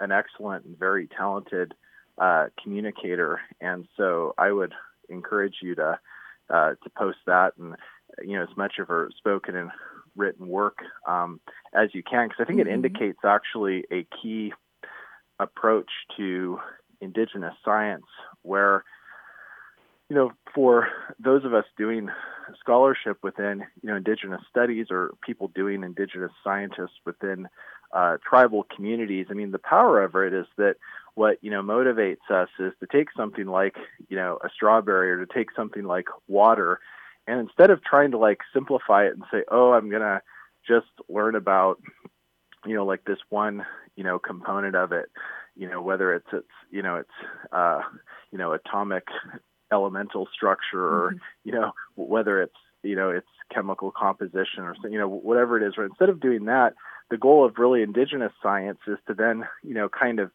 an 0.00 0.10
excellent 0.10 0.64
and 0.64 0.78
very 0.78 1.06
talented 1.06 1.74
uh, 2.18 2.46
communicator, 2.62 3.40
and 3.60 3.86
so 3.96 4.34
I 4.38 4.50
would 4.50 4.72
encourage 5.08 5.56
you 5.62 5.74
to 5.74 5.98
uh, 6.50 6.70
to 6.70 6.90
post 6.96 7.18
that 7.26 7.52
and 7.58 7.74
you 8.22 8.36
know 8.36 8.42
as 8.42 8.56
much 8.56 8.74
of 8.78 8.88
her 8.88 9.10
spoken 9.18 9.56
and 9.56 9.70
written 10.16 10.48
work 10.48 10.78
um, 11.06 11.40
as 11.74 11.90
you 11.92 12.02
can, 12.02 12.28
because 12.28 12.42
I 12.42 12.44
think 12.44 12.60
mm-hmm. 12.60 12.68
it 12.68 12.74
indicates 12.74 13.18
actually 13.24 13.84
a 13.90 14.06
key 14.22 14.52
approach 15.38 15.90
to 16.16 16.58
indigenous 17.04 17.54
science 17.64 18.06
where 18.42 18.84
you 20.08 20.16
know, 20.16 20.32
for 20.54 20.88
those 21.18 21.44
of 21.44 21.54
us 21.54 21.64
doing 21.78 22.08
scholarship 22.60 23.18
within, 23.22 23.64
you 23.82 23.88
know, 23.88 23.96
indigenous 23.96 24.42
studies 24.50 24.86
or 24.90 25.14
people 25.24 25.48
doing 25.48 25.82
indigenous 25.82 26.32
scientists 26.42 27.00
within 27.06 27.48
uh, 27.92 28.18
tribal 28.28 28.66
communities, 28.74 29.26
I 29.30 29.34
mean, 29.34 29.50
the 29.50 29.58
power 29.58 30.02
of 30.02 30.14
it 30.14 30.34
is 30.34 30.46
that 30.58 30.76
what, 31.14 31.38
you 31.42 31.50
know, 31.50 31.62
motivates 31.62 32.30
us 32.30 32.48
is 32.58 32.72
to 32.80 32.86
take 32.86 33.08
something 33.16 33.46
like, 33.46 33.76
you 34.08 34.16
know, 34.16 34.38
a 34.44 34.50
strawberry 34.50 35.10
or 35.10 35.24
to 35.24 35.32
take 35.32 35.48
something 35.56 35.84
like 35.84 36.06
water. 36.28 36.80
And 37.26 37.40
instead 37.40 37.70
of 37.70 37.82
trying 37.82 38.10
to 38.10 38.18
like 38.18 38.40
simplify 38.52 39.06
it 39.06 39.14
and 39.14 39.24
say, 39.32 39.44
oh, 39.50 39.72
I'm 39.72 39.88
going 39.88 40.02
to 40.02 40.20
just 40.66 40.86
learn 41.08 41.34
about, 41.34 41.80
you 42.66 42.74
know, 42.74 42.84
like 42.84 43.04
this 43.04 43.18
one, 43.30 43.64
you 43.96 44.04
know, 44.04 44.18
component 44.18 44.74
of 44.76 44.92
it, 44.92 45.06
you 45.56 45.68
know, 45.68 45.80
whether 45.80 46.14
it's, 46.14 46.26
it's, 46.32 46.46
you 46.70 46.82
know, 46.82 46.96
it's, 46.96 47.52
uh, 47.52 47.80
you 48.30 48.38
know, 48.38 48.52
atomic 48.52 49.04
elemental 49.72 50.28
structure 50.32 50.84
or 50.84 51.08
mm-hmm. 51.08 51.18
you 51.44 51.52
know 51.52 51.72
whether 51.96 52.40
it's 52.42 52.56
you 52.82 52.94
know 52.94 53.10
it's 53.10 53.26
chemical 53.52 53.90
composition 53.90 54.60
or 54.60 54.74
you 54.84 54.98
know 54.98 55.08
whatever 55.08 55.60
it 55.60 55.66
is 55.66 55.76
right 55.76 55.88
instead 55.90 56.08
of 56.08 56.20
doing 56.20 56.44
that 56.44 56.74
the 57.10 57.16
goal 57.16 57.44
of 57.44 57.58
really 57.58 57.82
indigenous 57.82 58.32
science 58.42 58.78
is 58.86 58.98
to 59.06 59.14
then 59.14 59.44
you 59.62 59.74
know 59.74 59.88
kind 59.88 60.20
of 60.20 60.30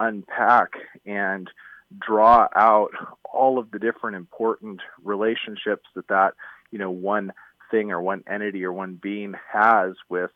unpack 0.00 0.72
and 1.06 1.48
draw 1.98 2.46
out 2.54 2.90
all 3.24 3.58
of 3.58 3.70
the 3.70 3.78
different 3.78 4.16
important 4.16 4.80
relationships 5.04 5.88
that 5.94 6.08
that 6.08 6.32
you 6.70 6.78
know 6.78 6.90
one 6.90 7.32
thing 7.70 7.90
or 7.92 8.00
one 8.00 8.24
entity 8.28 8.64
or 8.64 8.72
one 8.72 8.98
being 9.00 9.34
has 9.52 9.92
with 10.08 10.30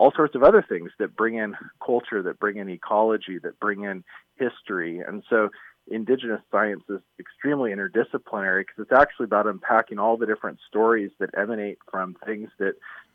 all 0.00 0.10
sorts 0.16 0.34
of 0.34 0.42
other 0.42 0.64
things 0.66 0.90
that 0.98 1.14
bring 1.14 1.34
in 1.34 1.54
culture 1.84 2.22
that 2.22 2.40
bring 2.40 2.56
in 2.56 2.70
ecology 2.70 3.38
that 3.38 3.60
bring 3.60 3.84
in 3.84 4.02
history 4.36 5.00
and 5.06 5.22
so 5.28 5.50
indigenous 5.90 6.40
science 6.50 6.82
is 6.88 7.00
extremely 7.18 7.70
interdisciplinary 7.70 8.62
because 8.62 8.78
it's 8.78 8.92
actually 8.92 9.24
about 9.24 9.46
unpacking 9.46 9.98
all 9.98 10.16
the 10.16 10.24
different 10.24 10.58
stories 10.66 11.10
that 11.18 11.28
emanate 11.36 11.76
from 11.90 12.16
things 12.24 12.48
that 12.58 12.72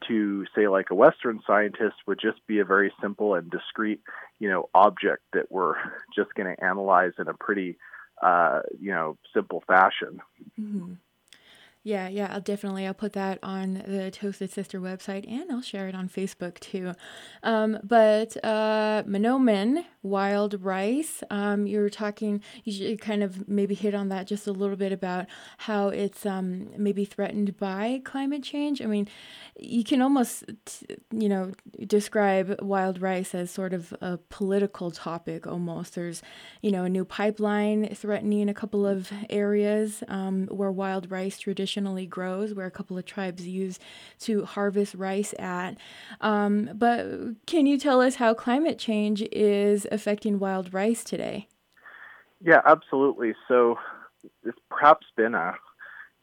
to 0.07 0.45
say 0.55 0.67
like 0.67 0.91
a 0.91 0.95
western 0.95 1.39
scientist 1.47 1.95
would 2.05 2.19
just 2.19 2.45
be 2.45 2.59
a 2.59 2.65
very 2.65 2.93
simple 3.01 3.33
and 3.33 3.49
discrete 3.49 4.01
you 4.37 4.47
know 4.47 4.69
object 4.75 5.23
that 5.33 5.51
we're 5.51 5.75
just 6.15 6.35
going 6.35 6.55
to 6.55 6.63
analyze 6.63 7.13
in 7.17 7.27
a 7.27 7.33
pretty 7.33 7.77
uh, 8.21 8.59
you 8.79 8.91
know 8.91 9.17
simple 9.33 9.63
fashion 9.65 10.21
mm-hmm. 10.59 10.93
Yeah, 11.85 12.07
yeah, 12.07 12.29
I'll 12.33 12.41
definitely 12.41 12.87
I'll 12.87 12.95
put 12.95 13.13
that 13.13 13.37
on 13.43 13.83
the 13.85 14.09
Toasted 14.09 14.49
Sister 14.49 14.81
website 14.81 15.31
and 15.31 15.51
I'll 15.51 15.61
share 15.61 15.87
it 15.87 15.93
on 15.93 16.09
Facebook 16.09 16.59
too. 16.59 16.93
Um, 17.43 17.77
but 17.83 18.43
uh, 18.43 19.03
wild 20.01 20.63
rice, 20.63 21.21
um, 21.29 21.67
you 21.67 21.77
were 21.79 21.91
talking, 21.91 22.41
you 22.63 22.97
kind 22.97 23.21
of 23.21 23.47
maybe 23.47 23.75
hit 23.75 23.93
on 23.93 24.09
that 24.09 24.25
just 24.25 24.47
a 24.47 24.51
little 24.51 24.75
bit 24.75 24.91
about 24.93 25.27
how 25.59 25.89
it's 25.89 26.25
um, 26.25 26.69
maybe 26.75 27.05
threatened 27.05 27.55
by 27.57 28.01
climate 28.03 28.41
change. 28.41 28.81
I 28.81 28.87
mean, 28.87 29.07
you 29.59 29.83
can 29.83 30.01
almost 30.01 30.43
you 31.11 31.29
know 31.29 31.51
describe 31.85 32.59
wild 32.63 32.99
rice 32.99 33.35
as 33.35 33.51
sort 33.51 33.73
of 33.73 33.93
a 34.01 34.17
political 34.29 34.89
topic 34.89 35.45
almost. 35.45 35.93
There's 35.93 36.23
you 36.63 36.71
know 36.71 36.85
a 36.85 36.89
new 36.89 37.05
pipeline 37.05 37.93
threatening 37.93 38.49
a 38.49 38.55
couple 38.55 38.87
of 38.87 39.11
areas 39.29 40.03
um, 40.07 40.47
where 40.47 40.71
wild 40.71 41.11
rice 41.11 41.37
traditionally 41.37 41.74
traditionally 41.75 42.05
grows, 42.05 42.53
where 42.53 42.65
a 42.65 42.71
couple 42.71 42.97
of 42.97 43.05
tribes 43.05 43.45
use 43.45 43.79
to 44.19 44.45
harvest 44.45 44.95
rice 44.95 45.33
at. 45.37 45.77
Um, 46.21 46.69
but 46.73 47.05
can 47.45 47.65
you 47.65 47.77
tell 47.77 48.01
us 48.01 48.15
how 48.15 48.33
climate 48.33 48.79
change 48.79 49.21
is 49.31 49.85
affecting 49.91 50.39
wild 50.39 50.73
rice 50.73 51.03
today? 51.03 51.47
Yeah, 52.41 52.61
absolutely. 52.65 53.33
So 53.47 53.75
it's 54.43 54.57
perhaps 54.69 55.05
been 55.17 55.35
a, 55.35 55.55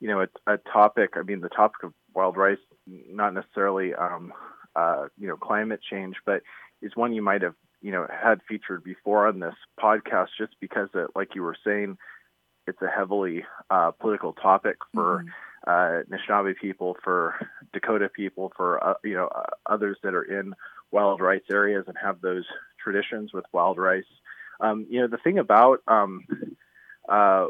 you 0.00 0.08
know, 0.08 0.22
a, 0.22 0.54
a 0.54 0.58
topic. 0.72 1.10
I 1.16 1.22
mean, 1.22 1.40
the 1.40 1.48
topic 1.48 1.82
of 1.84 1.92
wild 2.14 2.36
rice, 2.36 2.58
not 2.86 3.34
necessarily, 3.34 3.94
um, 3.94 4.32
uh, 4.74 5.08
you 5.18 5.28
know, 5.28 5.36
climate 5.36 5.80
change, 5.88 6.16
but 6.24 6.42
is 6.80 6.92
one 6.94 7.12
you 7.12 7.22
might 7.22 7.42
have, 7.42 7.54
you 7.82 7.92
know, 7.92 8.06
had 8.10 8.40
featured 8.48 8.84
before 8.84 9.26
on 9.26 9.40
this 9.40 9.54
podcast, 9.78 10.28
just 10.38 10.54
because, 10.60 10.88
it, 10.94 11.10
like 11.14 11.34
you 11.34 11.42
were 11.42 11.56
saying, 11.64 11.98
it's 12.66 12.82
a 12.82 12.88
heavily 12.88 13.44
uh, 13.70 13.90
political 13.92 14.32
topic 14.32 14.76
for. 14.94 15.18
Mm-hmm. 15.18 15.28
Uh, 15.64 16.02
Anishinaabe 16.10 16.56
people, 16.60 16.96
for 17.04 17.36
Dakota 17.72 18.08
people, 18.08 18.52
for 18.56 18.84
uh, 18.84 18.94
you 19.04 19.14
know 19.14 19.28
uh, 19.28 19.44
others 19.64 19.96
that 20.02 20.12
are 20.12 20.24
in 20.24 20.54
wild 20.90 21.20
rice 21.20 21.42
areas 21.52 21.84
and 21.86 21.96
have 22.02 22.20
those 22.20 22.44
traditions 22.82 23.32
with 23.32 23.44
wild 23.52 23.78
rice. 23.78 24.04
Um, 24.60 24.86
you 24.88 25.00
know, 25.00 25.08
the 25.08 25.18
thing 25.18 25.38
about 25.38 25.82
um, 25.88 26.24
uh, 27.08 27.46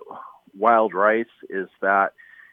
wild 0.57 0.95
rice 0.95 1.27
is 1.51 1.69
that, 1.83 2.13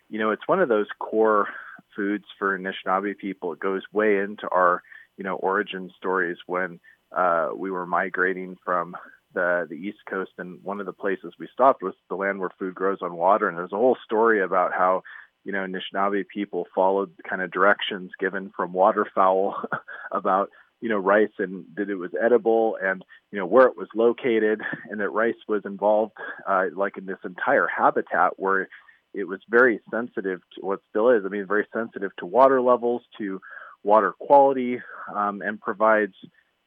you 0.09 0.19
know, 0.19 0.31
it's 0.31 0.47
one 0.47 0.59
of 0.61 0.69
those 0.69 0.87
core 0.99 1.47
foods 1.95 2.25
for 2.37 2.57
Anishinaabe 2.57 3.17
people. 3.17 3.53
It 3.53 3.59
goes 3.59 3.83
way 3.93 4.17
into 4.17 4.49
our, 4.49 4.83
you 5.17 5.23
know, 5.23 5.35
origin 5.35 5.91
stories 5.97 6.37
when 6.45 6.79
uh, 7.15 7.49
we 7.55 7.71
were 7.71 7.85
migrating 7.85 8.57
from 8.65 8.97
the 9.33 9.67
the 9.69 9.75
East 9.75 9.99
Coast, 10.09 10.31
and 10.37 10.63
one 10.63 10.79
of 10.79 10.85
the 10.85 10.93
places 10.93 11.33
we 11.39 11.47
stopped 11.53 11.83
was 11.83 11.93
the 12.09 12.15
land 12.15 12.39
where 12.39 12.49
food 12.57 12.75
grows 12.75 12.99
on 13.01 13.15
water. 13.15 13.47
And 13.47 13.57
there's 13.57 13.73
a 13.73 13.77
whole 13.77 13.97
story 14.03 14.41
about 14.41 14.73
how 14.73 15.03
you 15.43 15.51
know 15.51 15.65
Anishinaabe 15.65 16.27
people 16.27 16.67
followed 16.73 17.11
kind 17.27 17.41
of 17.41 17.51
directions 17.51 18.11
given 18.19 18.51
from 18.55 18.73
waterfowl 18.73 19.61
about 20.11 20.49
you 20.81 20.89
know 20.89 20.97
rice 20.97 21.31
and 21.39 21.65
that 21.75 21.89
it 21.89 21.95
was 21.95 22.11
edible 22.21 22.77
and 22.81 23.03
you 23.31 23.37
know 23.37 23.45
where 23.45 23.67
it 23.67 23.77
was 23.77 23.87
located 23.95 24.61
and 24.89 24.99
that 24.99 25.09
rice 25.09 25.35
was 25.47 25.61
involved 25.65 26.13
uh, 26.47 26.65
like 26.75 26.97
in 26.97 27.05
this 27.05 27.17
entire 27.23 27.67
habitat 27.67 28.33
where 28.37 28.69
it 29.13 29.25
was 29.25 29.39
very 29.49 29.79
sensitive 29.91 30.41
to 30.55 30.65
what 30.65 30.79
still 30.89 31.09
is 31.09 31.23
i 31.25 31.29
mean 31.29 31.45
very 31.45 31.67
sensitive 31.73 32.11
to 32.17 32.25
water 32.25 32.61
levels 32.61 33.01
to 33.17 33.41
water 33.83 34.13
quality 34.19 34.79
um, 35.13 35.41
and 35.41 35.59
provides 35.59 36.13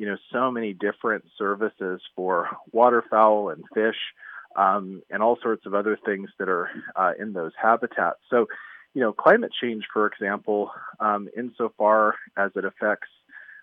you 0.02 0.08
know 0.08 0.16
so 0.32 0.50
many 0.50 0.72
different 0.72 1.24
services 1.38 2.00
for 2.16 2.48
waterfowl 2.72 3.50
and 3.50 3.62
fish 3.72 4.00
um, 4.56 5.00
and 5.10 5.22
all 5.22 5.38
sorts 5.40 5.64
of 5.64 5.74
other 5.74 5.96
things 6.04 6.28
that 6.40 6.48
are 6.48 6.68
uh, 6.96 7.12
in 7.20 7.32
those 7.32 7.52
habitats 7.56 8.18
so 8.28 8.46
you 8.94 9.00
know 9.00 9.12
climate 9.12 9.52
change 9.62 9.84
for 9.92 10.04
example 10.06 10.72
um, 10.98 11.28
insofar 11.36 12.16
as 12.36 12.50
it 12.56 12.64
affects 12.64 13.06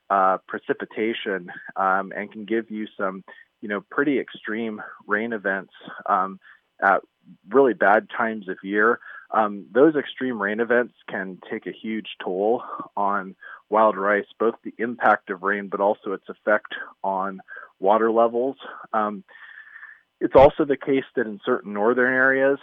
uh, 0.09 0.37
precipitation 0.47 1.51
um, 1.75 2.11
and 2.15 2.31
can 2.31 2.45
give 2.45 2.71
you 2.71 2.87
some, 2.97 3.23
you 3.61 3.69
know, 3.69 3.81
pretty 3.91 4.19
extreme 4.19 4.81
rain 5.05 5.33
events 5.33 5.73
um, 6.07 6.39
at 6.81 7.01
really 7.49 7.73
bad 7.73 8.07
times 8.15 8.49
of 8.49 8.57
year. 8.63 8.99
Um, 9.31 9.67
those 9.71 9.95
extreme 9.95 10.41
rain 10.41 10.59
events 10.59 10.93
can 11.07 11.39
take 11.51 11.67
a 11.67 11.71
huge 11.71 12.07
toll 12.23 12.63
on 12.97 13.35
wild 13.69 13.95
rice, 13.95 14.25
both 14.39 14.55
the 14.63 14.73
impact 14.79 15.29
of 15.29 15.43
rain, 15.43 15.67
but 15.67 15.79
also 15.79 16.13
its 16.13 16.27
effect 16.27 16.73
on 17.03 17.41
water 17.79 18.11
levels. 18.11 18.55
Um, 18.91 19.23
it's 20.19 20.35
also 20.35 20.65
the 20.65 20.77
case 20.77 21.05
that 21.15 21.27
in 21.27 21.39
certain 21.45 21.73
northern 21.73 22.13
areas, 22.13 22.59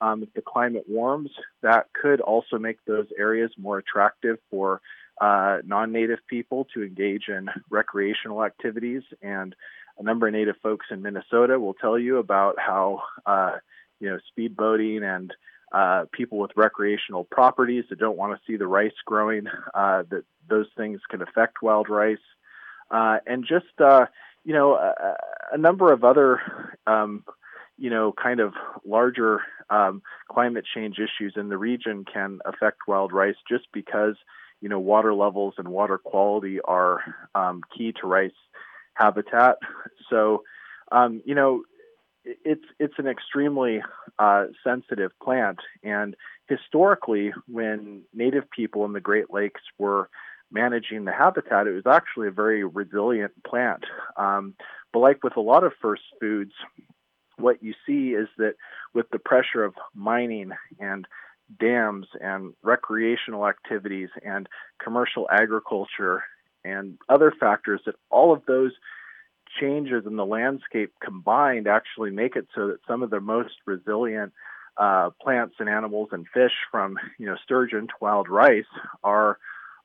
um, 0.00 0.22
if 0.22 0.32
the 0.34 0.42
climate 0.42 0.84
warms, 0.88 1.30
that 1.62 1.86
could 1.92 2.20
also 2.20 2.58
make 2.58 2.78
those 2.86 3.06
areas 3.18 3.50
more 3.58 3.78
attractive 3.78 4.38
for 4.50 4.80
uh, 5.20 5.58
non 5.64 5.92
native 5.92 6.18
people 6.28 6.66
to 6.74 6.82
engage 6.82 7.28
in 7.28 7.48
recreational 7.70 8.44
activities. 8.44 9.02
And 9.22 9.54
a 9.98 10.02
number 10.02 10.26
of 10.26 10.32
native 10.32 10.56
folks 10.62 10.86
in 10.90 11.02
Minnesota 11.02 11.58
will 11.58 11.74
tell 11.74 11.98
you 11.98 12.18
about 12.18 12.56
how, 12.58 13.02
uh, 13.26 13.56
you 14.00 14.10
know, 14.10 14.18
speedboating 14.36 15.02
and 15.02 15.32
uh, 15.72 16.04
people 16.12 16.38
with 16.38 16.50
recreational 16.56 17.24
properties 17.24 17.84
that 17.90 17.98
don't 17.98 18.16
want 18.16 18.32
to 18.32 18.40
see 18.46 18.56
the 18.56 18.66
rice 18.66 18.92
growing, 19.04 19.46
uh, 19.74 20.04
that 20.10 20.24
those 20.48 20.66
things 20.76 21.00
can 21.10 21.22
affect 21.22 21.62
wild 21.62 21.88
rice. 21.88 22.18
Uh, 22.90 23.18
and 23.26 23.44
just, 23.48 23.80
uh, 23.80 24.06
you 24.44 24.52
know, 24.52 24.74
a, 24.74 25.16
a, 25.52 25.58
number 25.58 25.92
of 25.92 26.04
other, 26.04 26.40
um, 26.86 27.24
you 27.78 27.88
know, 27.88 28.12
kind 28.12 28.40
of 28.40 28.52
larger 28.84 29.40
um, 29.70 30.02
climate 30.30 30.64
change 30.74 30.98
issues 30.98 31.32
in 31.36 31.48
the 31.48 31.56
region 31.56 32.04
can 32.04 32.40
affect 32.44 32.80
wild 32.86 33.12
rice 33.12 33.36
just 33.48 33.64
because 33.72 34.16
you 34.64 34.70
know, 34.70 34.80
water 34.80 35.12
levels 35.12 35.52
and 35.58 35.68
water 35.68 35.98
quality 35.98 36.58
are 36.58 37.00
um, 37.34 37.60
key 37.76 37.92
to 38.00 38.06
rice 38.06 38.32
habitat. 38.94 39.58
So, 40.08 40.42
um, 40.90 41.22
you 41.26 41.34
know, 41.34 41.64
it's 42.24 42.64
it's 42.78 42.94
an 42.98 43.06
extremely 43.06 43.82
uh, 44.18 44.46
sensitive 44.62 45.12
plant, 45.22 45.58
and 45.82 46.16
historically, 46.48 47.32
when 47.46 48.02
native 48.12 48.50
people 48.50 48.84
in 48.84 48.92
the 48.92 49.00
Great 49.00 49.30
Lakes 49.30 49.60
were 49.78 50.08
managing 50.50 51.04
the 51.04 51.12
habitat, 51.12 51.66
it 51.66 51.72
was 51.72 51.86
actually 51.86 52.28
a 52.28 52.32
very 52.32 52.64
resilient 52.64 53.32
plant. 53.44 53.84
Um, 54.16 54.54
but 54.92 55.00
like 55.00 55.24
with 55.24 55.36
a 55.36 55.40
lot 55.40 55.64
of 55.64 55.72
first 55.82 56.02
foods, 56.20 56.52
what 57.38 57.62
you 57.62 57.74
see 57.86 58.10
is 58.10 58.28
that 58.38 58.54
with 58.94 59.06
the 59.10 59.18
pressure 59.18 59.64
of 59.64 59.74
mining 59.94 60.52
and 60.78 61.06
dams 61.58 62.06
and 62.20 62.54
recreational 62.62 63.46
activities 63.46 64.08
and 64.24 64.48
commercial 64.82 65.26
agriculture 65.30 66.22
and 66.64 66.96
other 67.08 67.32
factors 67.38 67.80
that 67.84 67.96
all 68.10 68.32
of 68.32 68.42
those 68.46 68.72
changes 69.60 70.04
in 70.06 70.16
the 70.16 70.26
landscape 70.26 70.92
combined 71.02 71.66
actually 71.66 72.10
make 72.10 72.36
it 72.36 72.46
so 72.54 72.68
that 72.68 72.78
some 72.86 73.02
of 73.02 73.10
the 73.10 73.20
most 73.20 73.54
resilient 73.66 74.32
uh, 74.76 75.10
plants 75.20 75.54
and 75.58 75.68
animals 75.68 76.08
and 76.12 76.26
fish 76.34 76.52
from 76.70 76.96
you 77.18 77.26
know 77.26 77.36
sturgeon 77.42 77.86
to 77.86 77.94
wild 78.00 78.28
rice 78.28 78.64
are 79.02 79.38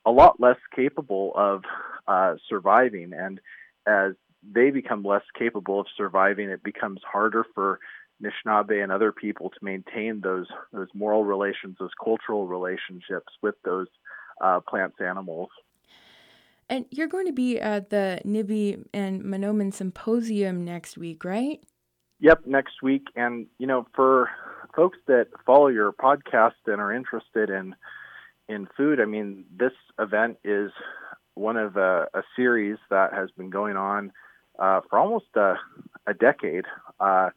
a 0.06 0.12
lot 0.12 0.40
less 0.40 0.58
capable 0.76 1.32
of 1.36 1.64
uh, 2.08 2.36
surviving 2.48 3.14
and 3.14 3.40
as 3.88 4.14
they 4.54 4.72
become 4.72 5.04
less 5.04 5.24
capable 5.38 5.82
of 5.82 5.88
surviving 5.96 6.50
it 6.50 6.64
becomes 6.64 7.02
harder 7.04 7.46
for 7.54 7.80
Anishinaabe 8.22 8.84
and 8.84 8.92
other 8.92 9.12
people 9.12 9.50
to 9.50 9.58
maintain 9.62 10.22
those 10.22 10.48
those 10.74 10.90
moral 10.94 11.24
relations, 11.24 11.78
those 11.80 11.92
cultural 12.04 12.48
relationships 12.48 13.32
with 13.42 13.56
those 13.64 13.88
uh, 14.42 14.60
plants, 14.68 14.98
animals. 15.00 15.50
And 16.70 16.86
you're 16.92 17.08
going 17.08 17.26
to 17.26 17.34
be 17.34 17.60
at 17.60 17.90
the 17.90 18.22
Nibi 18.26 18.86
and 18.94 19.24
Manoomin 19.24 19.74
Symposium 19.74 20.64
next 20.64 20.98
week, 20.98 21.26
right? 21.26 21.60
Yep, 22.20 22.46
next 22.46 22.84
week. 22.84 23.08
And 23.16 23.48
you 23.58 23.66
know, 23.66 23.88
for 23.96 24.30
folks 24.76 24.98
that 25.08 25.28
follow 25.46 25.68
your 25.68 25.92
podcast 25.92 26.54
and 26.68 26.80
are 26.80 26.94
interested 26.94 27.50
in 27.50 27.76
in 28.48 28.68
food, 28.78 29.00
I 29.00 29.06
mean, 29.06 29.46
this 29.56 29.74
event 30.00 30.38
is 30.44 30.72
one 31.36 31.58
of 31.58 31.78
a, 31.78 32.08
a 32.14 32.22
series 32.36 32.78
that 32.90 33.14
has 33.14 33.30
been 33.32 33.50
going 33.50 33.78
on 33.78 34.12
uh, 34.60 34.82
for 34.90 35.00
almost 35.00 35.28
a, 35.36 35.56
a 36.06 36.14
decade. 36.14 36.66
Uh, 37.00 37.30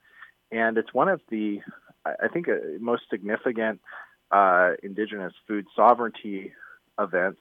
and 0.50 0.76
it's 0.76 0.92
one 0.92 1.08
of 1.08 1.20
the, 1.30 1.60
I 2.04 2.28
think, 2.32 2.48
uh, 2.48 2.56
most 2.80 3.02
significant 3.10 3.80
uh, 4.30 4.72
indigenous 4.82 5.34
food 5.46 5.66
sovereignty 5.76 6.52
events. 6.98 7.40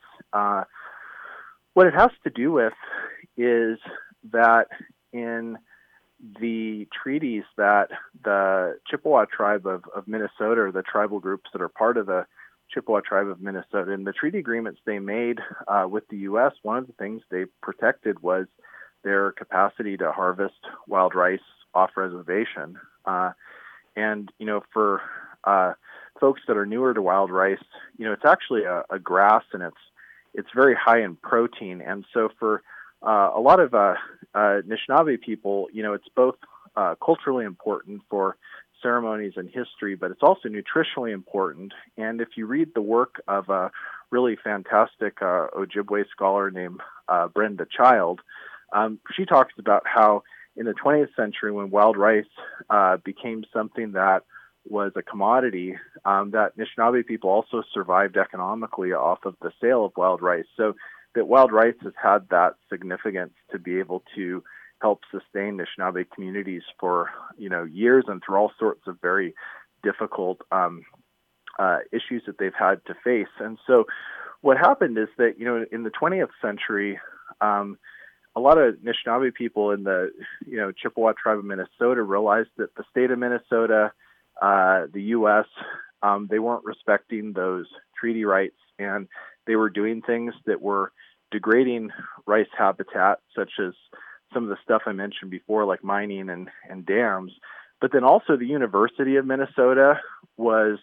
What 1.74 1.88
it 1.88 1.94
has 1.94 2.12
to 2.24 2.30
do 2.30 2.52
with 2.52 2.74
is 3.38 3.80
that 4.32 4.68
in 5.14 5.58
the 6.40 6.88
treaties 7.04 7.44
that 7.58 7.90
the 8.24 8.80
Chippewa 8.88 9.26
tribe 9.26 9.66
of, 9.66 9.84
of 9.96 10.08
Minnesota, 10.08 10.62
or 10.62 10.72
the 10.72 10.84
tribal 10.84 11.20
groups 11.20 11.50
that 11.54 11.62
are 11.62 11.70
part 11.70 11.98
of 11.98 12.06
the 12.06 12.26
Chippewa 12.70 13.02
tribe 13.02 13.28
of 13.28 13.42
Minnesota, 13.42 13.92
and 13.92 14.06
the 14.06 14.14
treaty 14.14 14.38
agreements 14.38 14.80
they 14.86 15.00
made 15.00 15.40
uh, 15.68 15.88
with 15.90 16.08
the 16.10 16.18
U.S., 16.18 16.54
one 16.62 16.78
of 16.78 16.88
the 16.88 16.94
things 16.94 17.22
they 17.32 17.46
protected 17.62 18.22
was 18.22 18.46
their 19.04 19.32
capacity 19.32 19.98
to 19.98 20.12
harvest 20.12 20.60
wild 20.88 21.16
rice 21.16 21.40
off 21.74 21.92
reservation. 21.96 22.78
Uh, 23.06 23.32
and 23.96 24.32
you 24.38 24.46
know, 24.46 24.62
for 24.72 25.02
uh, 25.44 25.74
folks 26.20 26.42
that 26.48 26.58
are 26.58 26.66
newer 26.66 26.94
to 26.94 27.02
wild 27.02 27.32
rice, 27.32 27.64
you 27.98 28.06
know, 28.06 28.14
it's 28.14 28.26
actually 28.26 28.64
a, 28.64 28.84
a 28.90 29.00
grass 29.00 29.44
and 29.54 29.64
it's 29.64 29.76
it's 30.34 30.50
very 30.56 30.76
high 30.76 31.02
in 31.02 31.16
protein. 31.16 31.82
And 31.82 32.06
so 32.14 32.30
for 32.40 32.64
uh, 33.06 33.32
a 33.36 33.40
lot 33.40 33.60
of 33.60 33.74
uh, 33.74 33.96
uh, 34.34 34.62
Anishinaabe 34.62 35.22
people, 35.22 35.68
you 35.74 35.84
know, 35.84 35.94
it's 35.94 36.08
both 36.16 36.36
uh, 36.76 36.96
culturally 37.04 37.46
important 37.46 38.02
for 38.10 38.38
ceremonies 38.82 39.34
and 39.36 39.48
history, 39.50 39.96
but 39.96 40.12
it's 40.12 40.24
also 40.24 40.50
nutritionally 40.50 41.14
important. 41.14 41.74
And 41.98 42.22
if 42.22 42.30
you 42.36 42.46
read 42.46 42.70
the 42.74 42.82
work 42.82 43.22
of 43.28 43.50
a 43.50 43.72
really 44.10 44.38
fantastic 44.44 45.22
uh, 45.22 45.48
Ojibwe 45.56 46.06
scholar 46.10 46.52
named 46.52 46.82
uh, 47.08 47.28
Brenda 47.28 47.66
Child, 47.66 48.22
um, 48.74 49.00
she 49.16 49.26
talks 49.26 49.54
about 49.60 49.84
how 49.86 50.24
in 50.56 50.66
the 50.66 50.74
20th 50.74 51.16
century, 51.16 51.52
when 51.52 51.70
wild 51.70 51.98
rice 51.98 52.26
uh, 52.70 52.98
became 52.98 53.46
something 53.54 53.94
that 53.94 54.24
was 54.68 54.92
a 54.96 55.02
commodity, 55.02 55.76
um, 56.06 56.32
that 56.32 56.54
Anishinaabe 56.58 57.06
people 57.06 57.30
also 57.30 57.64
survived 57.74 58.18
economically 58.18 58.94
off 58.94 59.20
of 59.26 59.36
the 59.42 59.52
sale 59.62 59.86
of 59.86 59.94
wild 59.98 60.22
rice. 60.22 60.46
So 60.56 60.76
that 61.16 61.28
wild 61.28 61.52
rice 61.52 61.76
has 61.82 61.94
had 62.02 62.30
that 62.30 62.56
significance 62.70 63.34
to 63.52 63.60
be 63.60 63.80
able 63.80 64.04
to 64.16 64.44
help 64.82 65.02
sustain 65.12 65.58
Anishinaabe 65.60 66.10
communities 66.14 66.64
for 66.80 67.10
you 67.38 67.50
know 67.50 67.64
years 67.64 68.06
and 68.08 68.22
through 68.24 68.38
all 68.38 68.52
sorts 68.58 68.82
of 68.88 69.00
very 69.02 69.34
difficult 69.84 70.42
um, 70.52 70.84
uh, 71.60 71.80
issues 71.92 72.24
that 72.26 72.38
they've 72.38 72.54
had 72.58 72.84
to 72.86 72.96
face. 73.04 73.34
And 73.40 73.58
so, 73.68 73.86
what 74.42 74.58
happened 74.58 74.98
is 74.98 75.08
that 75.18 75.36
you 75.38 75.46
know 75.46 75.66
in 75.72 75.84
the 75.84 75.92
20th 75.92 76.30
century, 76.42 77.00
um, 77.42 77.78
a 78.36 78.40
lot 78.40 78.58
of 78.58 78.76
Anishinaabe 78.76 79.34
people 79.34 79.72
in 79.72 79.84
the 79.84 80.12
you 80.46 80.58
know 80.58 80.72
Chippewa 80.72 81.14
tribe 81.22 81.40
of 81.40 81.46
Minnesota 81.46 82.02
realized 82.02 82.50
that 82.58 82.76
the 82.76 82.84
state 82.90 83.12
of 83.12 83.20
Minnesota, 83.20 83.92
uh, 84.42 84.86
the 84.94 85.02
U.S., 85.04 85.46
um, 86.04 86.28
they 86.30 86.40
weren't 86.40 86.66
respecting 86.66 87.34
those 87.34 87.68
treaty 88.00 88.26
rights, 88.26 88.58
and 88.80 89.08
they 89.46 89.56
were 89.56 89.70
doing 89.70 90.02
things 90.02 90.34
that 90.46 90.62
were 90.62 90.92
degrading 91.32 91.90
rice 92.26 92.48
habitat, 92.58 93.20
such 93.36 93.52
as 93.60 93.74
some 94.34 94.44
of 94.44 94.50
the 94.50 94.58
stuff 94.64 94.84
I 94.86 94.92
mentioned 94.92 95.32
before, 95.32 95.66
like 95.66 95.84
mining 95.84 96.30
and, 96.30 96.50
and 96.70 96.86
dams. 96.86 97.32
But 97.80 97.92
then 97.92 98.04
also 98.04 98.38
the 98.38 98.46
University 98.46 99.16
of 99.16 99.26
Minnesota 99.26 100.00
was 100.38 100.78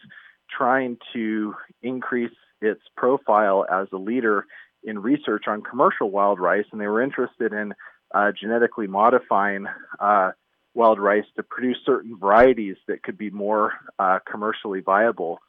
trying 0.51 0.99
to 1.13 1.55
increase 1.83 2.35
its 2.61 2.81
profile 2.97 3.65
as 3.71 3.89
a 3.93 3.97
leader 3.97 4.47
in 4.83 4.99
research 4.99 5.45
on 5.47 5.63
commercial 5.63 6.11
wild 6.11 6.41
rice, 6.41 6.65
and 6.73 6.81
they 6.81 6.87
were 6.87 7.03
interested 7.03 7.53
in 7.53 7.75
uh, 8.15 8.33
genetically 8.39 8.87
modifying 8.87 9.67
uh, 10.01 10.31
wild 10.79 11.01
rice 11.01 11.25
to 11.37 11.43
produce 11.43 11.79
certain 11.85 12.17
varieties 12.17 12.77
that 12.87 13.03
could 13.03 13.19
be 13.19 13.31
more 13.31 13.73
uh, 13.99 14.21
commercially 14.31 14.81
viable. 14.81 15.41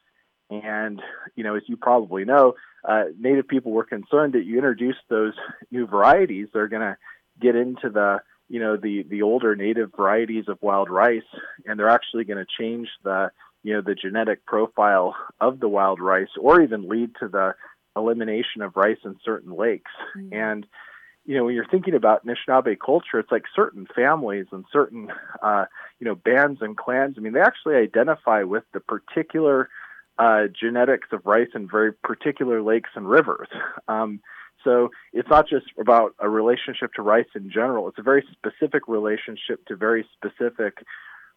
And, 0.50 1.00
you 1.36 1.44
know, 1.44 1.56
as 1.56 1.62
you 1.68 1.78
probably 1.78 2.26
know, 2.26 2.56
uh, 2.84 3.04
Native 3.20 3.48
people 3.48 3.72
were 3.72 3.84
concerned 3.84 4.34
that 4.34 4.46
you 4.46 4.56
introduce 4.58 4.96
those 5.08 5.36
new 5.70 5.86
varieties, 5.86 6.48
they're 6.52 6.68
going 6.68 6.82
to 6.82 6.98
get 7.40 7.56
into 7.56 7.90
the, 7.90 8.22
you 8.48 8.60
know, 8.60 8.76
the, 8.76 9.04
the 9.04 9.22
older 9.22 9.56
native 9.56 9.92
varieties 9.96 10.46
of 10.48 10.58
wild 10.62 10.90
rice, 10.90 11.30
and 11.66 11.78
they're 11.78 11.96
actually 12.00 12.24
going 12.24 12.44
to 12.44 12.52
change 12.60 12.88
the, 13.04 13.32
you 13.62 13.74
know, 13.74 13.82
the 13.82 13.94
genetic 13.94 14.44
profile 14.46 15.16
of 15.40 15.60
the 15.60 15.70
wild 15.70 16.00
rice 16.02 16.34
or 16.42 16.62
even 16.62 16.90
lead 16.90 17.12
to 17.20 17.28
the 17.28 17.54
elimination 17.96 18.64
of 18.64 18.76
rice 18.76 19.02
in 19.06 19.16
certain 19.24 19.56
lakes. 19.56 19.92
Mm-hmm. 20.18 20.34
And, 20.34 20.66
you 21.26 21.36
know, 21.38 21.46
when 21.46 21.54
you're 21.56 21.68
thinking 21.68 21.96
about 21.96 22.26
Anishinaabe 22.26 22.78
culture, 22.84 23.20
it's 23.20 23.32
like 23.32 23.44
certain 23.56 23.88
families 23.96 24.48
and 24.52 24.66
certain, 24.72 25.10
uh, 25.44 25.66
you 26.00 26.06
know, 26.06 26.16
bands 26.16 26.60
and 26.62 26.76
clans. 26.76 27.16
I 27.18 27.22
mean, 27.22 27.34
they 27.34 27.42
actually 27.42 27.76
identify 27.76 28.44
with 28.44 28.64
the 28.74 28.80
particular 28.80 29.70
uh, 30.18 30.44
genetics 30.60 31.10
of 31.12 31.26
rice 31.26 31.50
in 31.56 31.68
very 31.70 31.94
particular 31.94 32.62
lakes 32.62 32.90
and 32.96 33.08
rivers. 33.10 33.48
Um, 33.88 34.22
so 34.64 34.90
it's 35.14 35.30
not 35.30 35.48
just 35.48 35.68
about 35.80 36.16
a 36.20 36.28
relationship 36.28 36.94
to 36.96 37.02
rice 37.02 37.30
in 37.36 37.50
general. 37.50 37.88
It's 37.88 38.00
a 38.00 38.04
very 38.04 38.26
specific 38.32 38.88
relationship 38.88 39.66
to 39.68 39.76
very 39.76 40.06
specific 40.18 40.84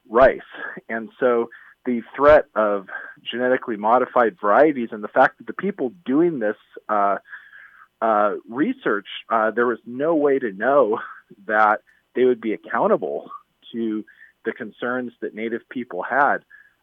rice. 0.09 0.41
And 0.89 1.11
so 1.21 1.49
the 1.85 2.03
threat 2.17 2.47
of 2.55 2.87
genetically 3.31 3.77
modified 3.77 4.37
varieties 4.41 4.89
and 4.93 5.03
the 5.03 5.09
fact 5.09 5.39
that 5.39 5.47
the 5.47 5.53
people 5.53 5.93
doing 6.05 6.39
this 6.39 6.57
uh, 6.89 7.17
uh, 8.03 8.35
research, 8.49 9.07
uh, 9.31 9.53
there 9.53 9.67
was 9.67 9.79
no 9.87 10.15
way 10.15 10.39
to 10.39 10.53
know 10.53 10.99
that 11.47 11.81
they 12.15 12.25
would 12.25 12.41
be 12.41 12.53
accountable 12.53 13.31
to 13.73 14.05
the 14.45 14.53
concerns 14.53 15.13
that 15.21 15.35
Native 15.35 15.63
people 15.71 16.03
had 16.03 16.39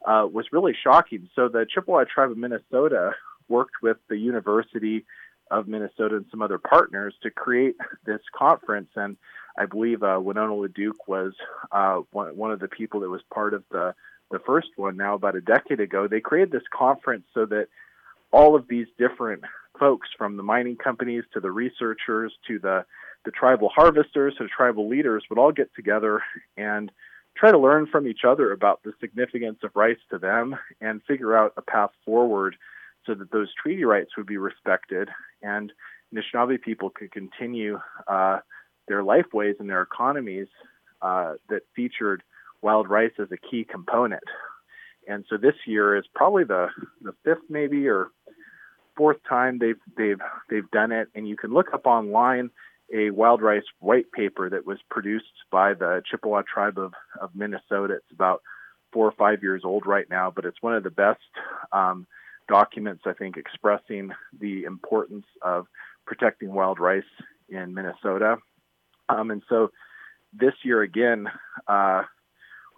uh, 0.06 0.26
was 0.32 0.46
really 0.52 0.74
shocking. 0.82 1.30
So 1.36 1.50
the 1.50 1.66
Chippewa 1.70 2.06
Tribe 2.06 2.32
of 2.32 2.38
Minnesota 2.38 3.12
worked 3.50 3.76
with 3.84 3.98
the 4.08 4.18
University 4.18 5.06
of 5.52 5.68
Minnesota 5.68 6.16
and 6.16 6.26
some 6.32 6.42
other 6.42 6.58
partners 6.58 7.14
to 7.24 7.32
create 7.32 7.76
this 8.06 8.22
conference. 8.34 8.90
And 8.96 9.18
I 9.58 9.66
believe 9.66 10.04
uh, 10.04 10.20
Winona 10.22 10.54
LaDuke 10.54 11.08
was 11.08 11.34
uh, 11.72 12.02
one, 12.12 12.38
one 12.38 12.52
of 12.52 12.60
the 12.60 12.68
people 12.70 13.02
that 13.02 13.10
was 13.10 13.22
part 13.34 13.54
of 13.54 13.64
the 13.72 13.94
the 14.32 14.40
first 14.46 14.68
one 14.76 14.96
now 14.96 15.16
about 15.16 15.36
a 15.36 15.42
decade 15.42 15.80
ago, 15.80 16.08
they 16.08 16.20
created 16.20 16.52
this 16.52 16.68
conference 16.72 17.24
so 17.34 17.48
that 17.48 17.68
all 18.32 18.56
of 18.56 18.68
these 18.68 18.86
different 19.00 19.44
folks 19.80 20.10
from 20.18 20.38
the 20.38 20.44
mining 20.44 20.76
companies 20.76 21.24
to 21.34 21.40
the 21.40 21.52
researchers 21.52 22.34
to 22.48 22.60
the, 22.60 22.86
the 23.26 23.32
tribal 23.32 23.70
harvesters 23.74 24.36
to 24.38 24.48
tribal 24.48 24.90
leaders 24.90 25.24
would 25.30 25.40
all 25.40 25.52
get 25.52 25.74
together 25.76 26.22
and 26.58 26.92
try 27.38 27.52
to 27.52 27.58
learn 27.58 27.88
from 27.88 28.08
each 28.08 28.22
other 28.28 28.52
about 28.52 28.82
the 28.84 28.92
significance 29.00 29.60
of 29.64 29.72
rights 29.76 30.02
to 30.12 30.18
them 30.18 30.56
and 30.82 31.02
figure 31.08 31.38
out 31.38 31.54
a 31.58 31.62
path 31.62 31.92
forward 32.06 32.56
so 33.06 33.14
that 33.14 33.32
those 33.32 33.50
treaty 33.62 33.86
rights 33.86 34.12
would 34.18 34.28
be 34.28 34.38
respected 34.38 35.10
and 35.42 35.72
Anishinaabe 36.14 36.62
people 36.62 36.90
could 36.90 37.12
continue 37.12 37.80
uh, 38.08 38.40
their 38.88 39.04
lifeways 39.04 39.60
and 39.60 39.70
their 39.70 39.82
economies 39.82 40.48
uh, 41.02 41.34
that 41.50 41.62
featured 41.76 42.24
wild 42.62 42.90
rice 42.90 43.12
as 43.20 43.28
a 43.32 43.38
key 43.38 43.66
component. 43.70 44.24
And 45.08 45.24
so 45.30 45.38
this 45.38 45.56
year 45.66 45.96
is 45.96 46.06
probably 46.14 46.44
the, 46.44 46.68
the 47.02 47.14
fifth 47.24 47.50
maybe 47.50 47.88
or 47.88 48.10
fourth 49.00 49.18
time 49.28 49.60
they've 49.60 49.80
they've 49.98 50.20
they've 50.50 50.70
done 50.72 50.92
it. 50.92 51.08
And 51.16 51.26
you 51.26 51.38
can 51.38 51.54
look 51.54 51.74
up 51.74 51.86
online 51.86 52.50
a 52.94 53.12
wild 53.12 53.42
rice 53.42 53.64
white 53.80 54.12
paper 54.12 54.50
that 54.50 54.68
was 54.68 54.80
produced 54.90 55.38
by 55.50 55.74
the 55.74 56.04
Chippewa 56.06 56.42
tribe 56.54 56.78
of, 56.78 56.94
of 57.22 57.30
Minnesota. 57.34 57.94
It's 57.94 58.12
about 58.12 58.42
four 58.92 59.08
or 59.08 59.14
five 59.14 59.42
years 59.42 59.62
old 59.64 59.86
right 59.86 60.10
now, 60.10 60.34
but 60.36 60.44
it's 60.44 60.62
one 60.62 60.76
of 60.76 60.84
the 60.84 60.90
best 60.90 61.22
um, 61.72 62.08
documents, 62.50 63.04
I 63.06 63.14
think, 63.14 63.38
expressing 63.38 64.10
the 64.38 64.64
importance 64.64 65.28
of 65.42 65.68
protecting 66.06 66.52
wild 66.52 66.80
rice 66.80 67.04
in 67.48 67.74
Minnesota. 67.74 68.38
Um, 69.08 69.32
and 69.32 69.44
so 69.48 69.70
this 70.34 70.54
year 70.64 70.82
again, 70.82 71.28
uh, 71.68 72.04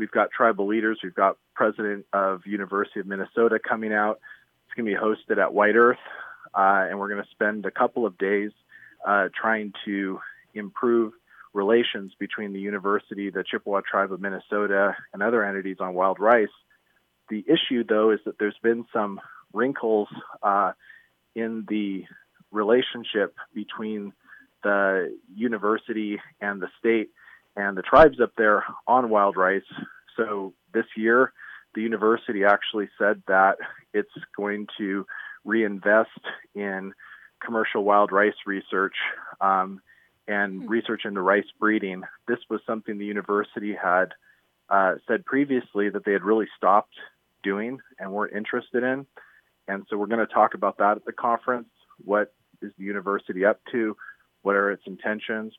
We've 0.02 0.10
got 0.10 0.32
tribal 0.32 0.66
leaders. 0.66 0.98
We've 1.04 1.14
got 1.14 1.38
president 1.54 2.08
of 2.12 2.42
University 2.48 3.00
of 3.00 3.06
Minnesota 3.06 3.60
coming 3.60 3.94
out. 3.94 4.20
It's 4.72 4.78
going 4.78 4.90
to 4.90 4.98
be 4.98 5.36
hosted 5.36 5.38
at 5.38 5.54
White 5.54 5.76
Earth, 5.76 5.98
uh, 6.56 6.88
and 6.90 6.98
we're 6.98 7.10
going 7.10 7.22
to 7.22 7.30
spend 7.32 7.66
a 7.66 7.72
couple 7.72 8.06
of 8.06 8.18
days 8.18 8.52
uh, 9.06 9.28
trying 9.36 9.74
to 9.84 10.22
improve 10.54 11.12
relations 11.54 12.14
between 12.18 12.54
the 12.54 12.60
university, 12.62 13.30
the 13.30 13.44
Chippewa 13.44 13.82
Tribe 13.82 14.14
of 14.14 14.22
Minnesota, 14.22 14.96
and 15.12 15.22
other 15.22 15.44
entities 15.44 15.76
on 15.82 15.94
wild 15.94 16.22
rice. 16.22 16.48
The 17.30 17.44
issue, 17.50 17.84
though, 17.84 18.12
is 18.12 18.22
that 18.24 18.40
there's 18.40 18.58
been 18.64 18.86
some 18.94 19.20
wrinkles 19.52 20.08
uh, 20.42 20.72
in 21.36 21.66
the 21.68 22.06
relationship 22.50 23.36
between 23.54 24.14
the 24.64 25.14
university 25.36 26.18
and 26.40 26.62
the 26.62 26.70
state 26.80 27.10
and 27.58 27.76
the 27.76 27.82
tribes 27.82 28.22
up 28.22 28.32
there 28.38 28.64
on 28.88 29.10
wild 29.10 29.36
rice. 29.36 29.68
So 30.16 30.54
this 30.74 30.86
year, 30.96 31.34
the 31.74 31.82
university 31.82 32.44
actually 32.44 32.90
said 32.98 33.22
that 33.28 33.58
it's 33.94 34.12
going 34.36 34.68
to 34.78 35.06
reinvest 35.46 36.10
in 36.54 36.94
commercial 37.44 37.84
wild 37.84 38.12
rice 38.12 38.36
research 38.46 38.96
um, 39.40 39.82
and 40.28 40.64
hmm. 40.64 40.68
research 40.68 41.02
into 41.06 41.22
rice 41.22 41.46
breeding. 41.60 42.04
This 42.28 42.40
was 42.50 42.62
something 42.66 42.98
the 42.98 43.06
university 43.06 43.74
had 43.74 44.14
uh, 44.70 44.96
said 45.08 45.26
previously 45.26 45.90
that 45.90 46.06
they 46.06 46.14
had 46.14 46.24
really 46.24 46.48
stopped 46.56 46.94
doing 47.44 47.80
and 48.00 48.12
weren't 48.12 48.36
interested 48.36 48.84
in. 48.84 49.06
And 49.68 49.86
so 49.90 49.98
we're 49.98 50.08
going 50.08 50.26
to 50.26 50.34
talk 50.34 50.54
about 50.54 50.78
that 50.78 50.98
at 50.98 51.06
the 51.06 51.12
conference. 51.12 51.70
What 52.04 52.34
is 52.62 52.72
the 52.78 52.84
university 52.84 53.46
up 53.46 53.60
to? 53.72 53.96
What 54.44 54.56
are 54.56 54.72
its 54.72 54.84
intentions? 54.86 55.54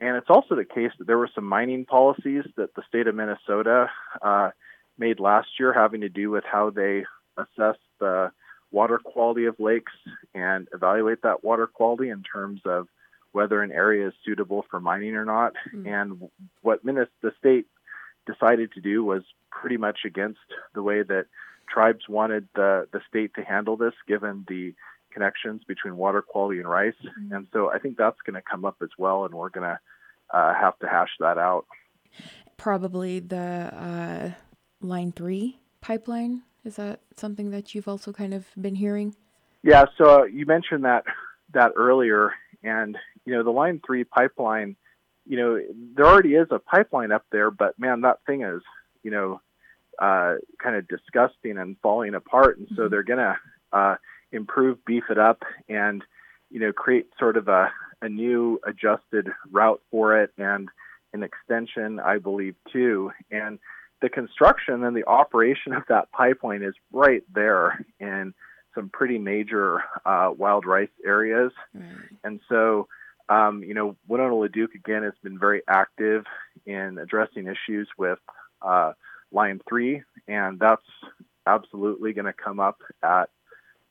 And 0.00 0.16
it's 0.16 0.28
also 0.28 0.54
the 0.54 0.64
case 0.64 0.90
that 0.98 1.06
there 1.06 1.18
were 1.18 1.30
some 1.34 1.44
mining 1.44 1.84
policies 1.84 2.44
that 2.56 2.74
the 2.74 2.82
state 2.88 3.06
of 3.06 3.14
Minnesota 3.14 3.88
uh, 4.20 4.50
made 4.98 5.20
last 5.20 5.48
year 5.58 5.72
having 5.72 6.00
to 6.02 6.08
do 6.08 6.30
with 6.30 6.44
how 6.44 6.70
they 6.70 7.04
assess 7.36 7.76
the 8.00 8.30
water 8.70 8.98
quality 8.98 9.44
of 9.46 9.58
lakes 9.58 9.92
and 10.34 10.68
evaluate 10.72 11.22
that 11.22 11.44
water 11.44 11.66
quality 11.66 12.08
in 12.08 12.22
terms 12.22 12.60
of 12.64 12.88
whether 13.32 13.62
an 13.62 13.70
area 13.70 14.08
is 14.08 14.14
suitable 14.24 14.64
for 14.70 14.80
mining 14.80 15.14
or 15.14 15.24
not. 15.24 15.52
Mm-hmm. 15.74 15.86
And 15.86 16.30
what 16.62 16.82
the 16.82 17.32
state 17.38 17.66
decided 18.26 18.72
to 18.72 18.80
do 18.80 19.04
was 19.04 19.22
pretty 19.50 19.76
much 19.76 20.00
against 20.04 20.40
the 20.74 20.82
way 20.82 21.02
that 21.02 21.26
tribes 21.68 22.08
wanted 22.08 22.48
the, 22.54 22.88
the 22.92 23.00
state 23.08 23.34
to 23.34 23.42
handle 23.42 23.76
this, 23.76 23.94
given 24.08 24.44
the 24.48 24.74
connections 25.12 25.62
between 25.66 25.96
water 25.96 26.22
quality 26.22 26.58
and 26.58 26.68
rice. 26.68 26.94
Mm-hmm. 27.04 27.34
And 27.34 27.46
so 27.52 27.70
I 27.70 27.78
think 27.78 27.96
that's 27.96 28.20
going 28.24 28.34
to 28.34 28.42
come 28.42 28.64
up 28.64 28.76
as 28.82 28.90
well, 28.98 29.24
and 29.24 29.34
we're 29.34 29.50
going 29.50 29.68
to 29.68 29.78
uh, 30.36 30.54
have 30.54 30.78
to 30.80 30.88
hash 30.88 31.10
that 31.20 31.38
out. 31.38 31.66
Probably 32.56 33.20
the 33.20 33.36
uh, 33.36 34.30
Line 34.80 35.12
3 35.12 35.58
pipeline. 35.80 36.42
Is 36.64 36.76
that 36.76 37.00
something 37.16 37.50
that 37.50 37.74
you've 37.74 37.88
also 37.88 38.12
kind 38.12 38.34
of 38.34 38.46
been 38.60 38.74
hearing? 38.74 39.14
Yeah, 39.62 39.84
so 39.98 40.22
uh, 40.22 40.24
you 40.24 40.46
mentioned 40.46 40.84
that 40.84 41.04
that 41.52 41.72
earlier, 41.76 42.32
and 42.62 42.96
you 43.24 43.34
know 43.34 43.42
the 43.42 43.50
Line 43.50 43.80
Three 43.84 44.04
pipeline. 44.04 44.76
You 45.24 45.36
know 45.36 45.60
there 45.94 46.06
already 46.06 46.34
is 46.34 46.48
a 46.50 46.58
pipeline 46.58 47.12
up 47.12 47.24
there, 47.32 47.50
but 47.50 47.78
man, 47.78 48.02
that 48.02 48.18
thing 48.26 48.42
is 48.42 48.62
you 49.02 49.10
know 49.10 49.40
uh, 50.00 50.34
kind 50.62 50.76
of 50.76 50.88
disgusting 50.88 51.58
and 51.58 51.76
falling 51.82 52.14
apart, 52.14 52.58
and 52.58 52.68
so 52.70 52.82
mm-hmm. 52.82 52.90
they're 52.90 53.02
gonna 53.02 53.36
uh, 53.72 53.96
improve, 54.32 54.84
beef 54.84 55.04
it 55.10 55.18
up, 55.18 55.42
and 55.68 56.02
you 56.50 56.60
know 56.60 56.72
create 56.72 57.08
sort 57.18 57.36
of 57.36 57.48
a, 57.48 57.72
a 58.02 58.08
new 58.08 58.60
adjusted 58.64 59.28
route 59.50 59.82
for 59.90 60.20
it 60.20 60.32
and 60.38 60.68
an 61.12 61.22
extension, 61.22 61.98
I 61.98 62.18
believe, 62.18 62.54
too. 62.72 63.10
And 63.30 63.58
the 64.02 64.08
construction 64.08 64.84
and 64.84 64.96
the 64.96 65.06
operation 65.06 65.72
of 65.72 65.84
that 65.88 66.10
pipeline 66.12 66.62
is 66.62 66.74
right 66.92 67.22
there 67.34 67.84
in 67.98 68.34
some 68.74 68.90
pretty 68.90 69.18
major 69.18 69.82
uh, 70.04 70.30
wild 70.36 70.66
rice 70.66 70.90
areas. 71.04 71.52
And 72.24 72.40
so, 72.48 72.88
um, 73.28 73.62
you 73.62 73.74
know, 73.74 73.96
Winona 74.06 74.34
LaDuke 74.34 74.74
again 74.74 75.02
has 75.02 75.14
been 75.22 75.38
very 75.38 75.62
active 75.66 76.24
in 76.66 76.98
addressing 76.98 77.46
issues 77.46 77.88
with 77.98 78.18
uh, 78.62 78.92
Line 79.32 79.60
3, 79.68 80.02
and 80.28 80.58
that's 80.58 80.82
absolutely 81.46 82.12
going 82.12 82.26
to 82.26 82.32
come 82.32 82.60
up 82.60 82.78
at 83.02 83.30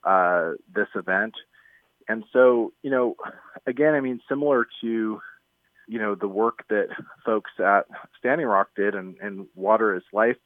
uh, 0.04 0.52
this 0.74 0.88
event. 0.94 1.34
And 2.08 2.24
so, 2.32 2.72
you 2.82 2.90
know, 2.90 3.16
again, 3.66 3.94
I 3.94 4.00
mean, 4.00 4.20
similar 4.28 4.66
to, 4.80 5.20
you 5.86 5.98
know, 5.98 6.14
the 6.14 6.28
work 6.28 6.64
that 6.68 6.88
folks 7.24 7.50
at 7.58 7.86
Standing 8.18 8.46
Rock 8.46 8.68
did 8.76 8.94
and, 8.94 9.16
and 9.22 9.46
Water 9.54 9.94
is 9.94 10.02
Life, 10.12 10.36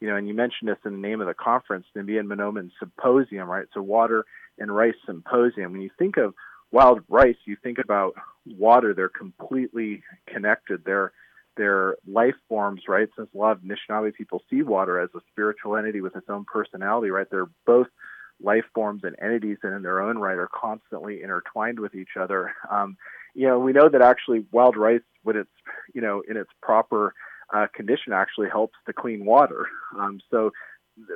you 0.00 0.08
know, 0.08 0.16
and 0.16 0.28
you 0.28 0.34
mentioned 0.34 0.68
this 0.68 0.78
in 0.84 0.92
the 0.92 1.08
name 1.08 1.20
of 1.20 1.26
the 1.26 1.34
conference, 1.34 1.86
the 1.94 2.00
Nibi 2.00 2.18
and 2.18 2.28
Manoomin 2.28 2.70
Symposium, 2.78 3.48
right? 3.48 3.66
So 3.74 3.82
Water 3.82 4.24
and 4.58 4.74
Rice 4.74 4.94
Symposium. 5.06 5.72
When 5.72 5.82
you 5.82 5.90
think 5.98 6.16
of 6.16 6.34
wild 6.70 7.00
rice, 7.08 7.36
you 7.46 7.56
think 7.62 7.78
about 7.78 8.14
water. 8.46 8.94
They're 8.94 9.08
completely 9.08 10.02
connected. 10.26 10.82
They're 10.84 11.12
they're 11.56 11.96
life 12.06 12.36
forms, 12.48 12.82
right? 12.88 13.08
Since 13.16 13.28
a 13.34 13.38
lot 13.38 13.52
of 13.52 13.62
Anishinaabe 13.62 14.14
people 14.14 14.42
see 14.48 14.62
water 14.62 15.00
as 15.00 15.10
a 15.14 15.20
spiritual 15.32 15.76
entity 15.76 16.00
with 16.00 16.16
its 16.16 16.28
own 16.30 16.44
personality, 16.50 17.10
right? 17.10 17.26
They're 17.30 17.50
both 17.66 17.88
life 18.42 18.64
forms 18.74 19.02
and 19.04 19.16
entities 19.20 19.58
that 19.62 19.74
in 19.74 19.82
their 19.82 20.00
own 20.00 20.16
right 20.16 20.38
are 20.38 20.48
constantly 20.48 21.22
intertwined 21.22 21.78
with 21.78 21.94
each 21.94 22.16
other. 22.18 22.54
Um, 22.70 22.96
you 23.34 23.46
know, 23.46 23.58
we 23.58 23.72
know 23.72 23.88
that 23.88 24.02
actually 24.02 24.44
wild 24.52 24.76
rice, 24.76 25.00
when 25.22 25.36
it's, 25.36 25.50
you 25.94 26.00
know, 26.00 26.22
in 26.28 26.36
its 26.36 26.50
proper 26.62 27.14
uh, 27.54 27.66
condition, 27.74 28.12
actually 28.12 28.48
helps 28.48 28.76
to 28.86 28.92
clean 28.92 29.24
water. 29.24 29.66
Um, 29.98 30.20
so 30.30 30.50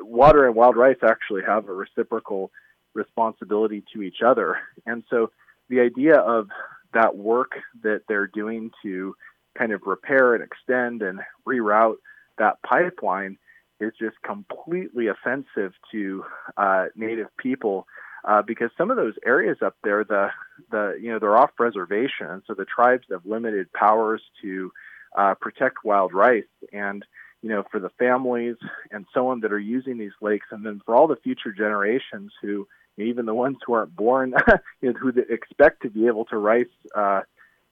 water 0.00 0.46
and 0.46 0.54
wild 0.54 0.76
rice 0.76 0.96
actually 1.02 1.42
have 1.46 1.68
a 1.68 1.72
reciprocal 1.72 2.50
responsibility 2.94 3.82
to 3.92 4.02
each 4.02 4.18
other. 4.24 4.58
And 4.86 5.02
so 5.10 5.30
the 5.68 5.80
idea 5.80 6.16
of 6.16 6.48
that 6.92 7.16
work 7.16 7.52
that 7.82 8.02
they're 8.08 8.28
doing 8.28 8.70
to 8.82 9.14
kind 9.58 9.72
of 9.72 9.82
repair 9.86 10.34
and 10.34 10.44
extend 10.44 11.02
and 11.02 11.20
reroute 11.46 11.96
that 12.38 12.58
pipeline 12.66 13.38
is 13.80 13.92
just 14.00 14.16
completely 14.24 15.08
offensive 15.08 15.72
to 15.90 16.24
uh, 16.56 16.86
Native 16.94 17.28
people 17.36 17.86
uh, 18.24 18.42
because 18.42 18.70
some 18.76 18.90
of 18.90 18.96
those 18.96 19.14
areas 19.26 19.58
up 19.62 19.76
there, 19.84 20.04
the 20.04 20.28
the 20.70 20.98
you 21.00 21.10
know 21.10 21.18
they're 21.18 21.36
off 21.36 21.50
reservation, 21.58 22.42
so 22.46 22.54
the 22.54 22.64
tribes 22.64 23.06
have 23.10 23.26
limited 23.26 23.72
powers 23.72 24.22
to 24.42 24.72
uh, 25.16 25.34
protect 25.34 25.84
wild 25.84 26.12
rice, 26.12 26.44
and 26.72 27.04
you 27.42 27.50
know 27.50 27.64
for 27.70 27.78
the 27.78 27.90
families 27.90 28.56
and 28.90 29.04
so 29.12 29.28
on 29.28 29.40
that 29.40 29.52
are 29.52 29.58
using 29.58 29.98
these 29.98 30.12
lakes, 30.20 30.46
and 30.50 30.64
then 30.64 30.80
for 30.86 30.94
all 30.94 31.06
the 31.06 31.16
future 31.16 31.52
generations 31.52 32.32
who 32.40 32.66
even 32.96 33.26
the 33.26 33.34
ones 33.34 33.56
who 33.66 33.72
aren't 33.74 33.94
born, 33.94 34.34
you 34.80 34.92
know, 34.92 34.98
who 34.98 35.12
expect 35.28 35.82
to 35.82 35.90
be 35.90 36.06
able 36.06 36.24
to 36.26 36.38
rice. 36.38 36.66
Uh, 36.94 37.22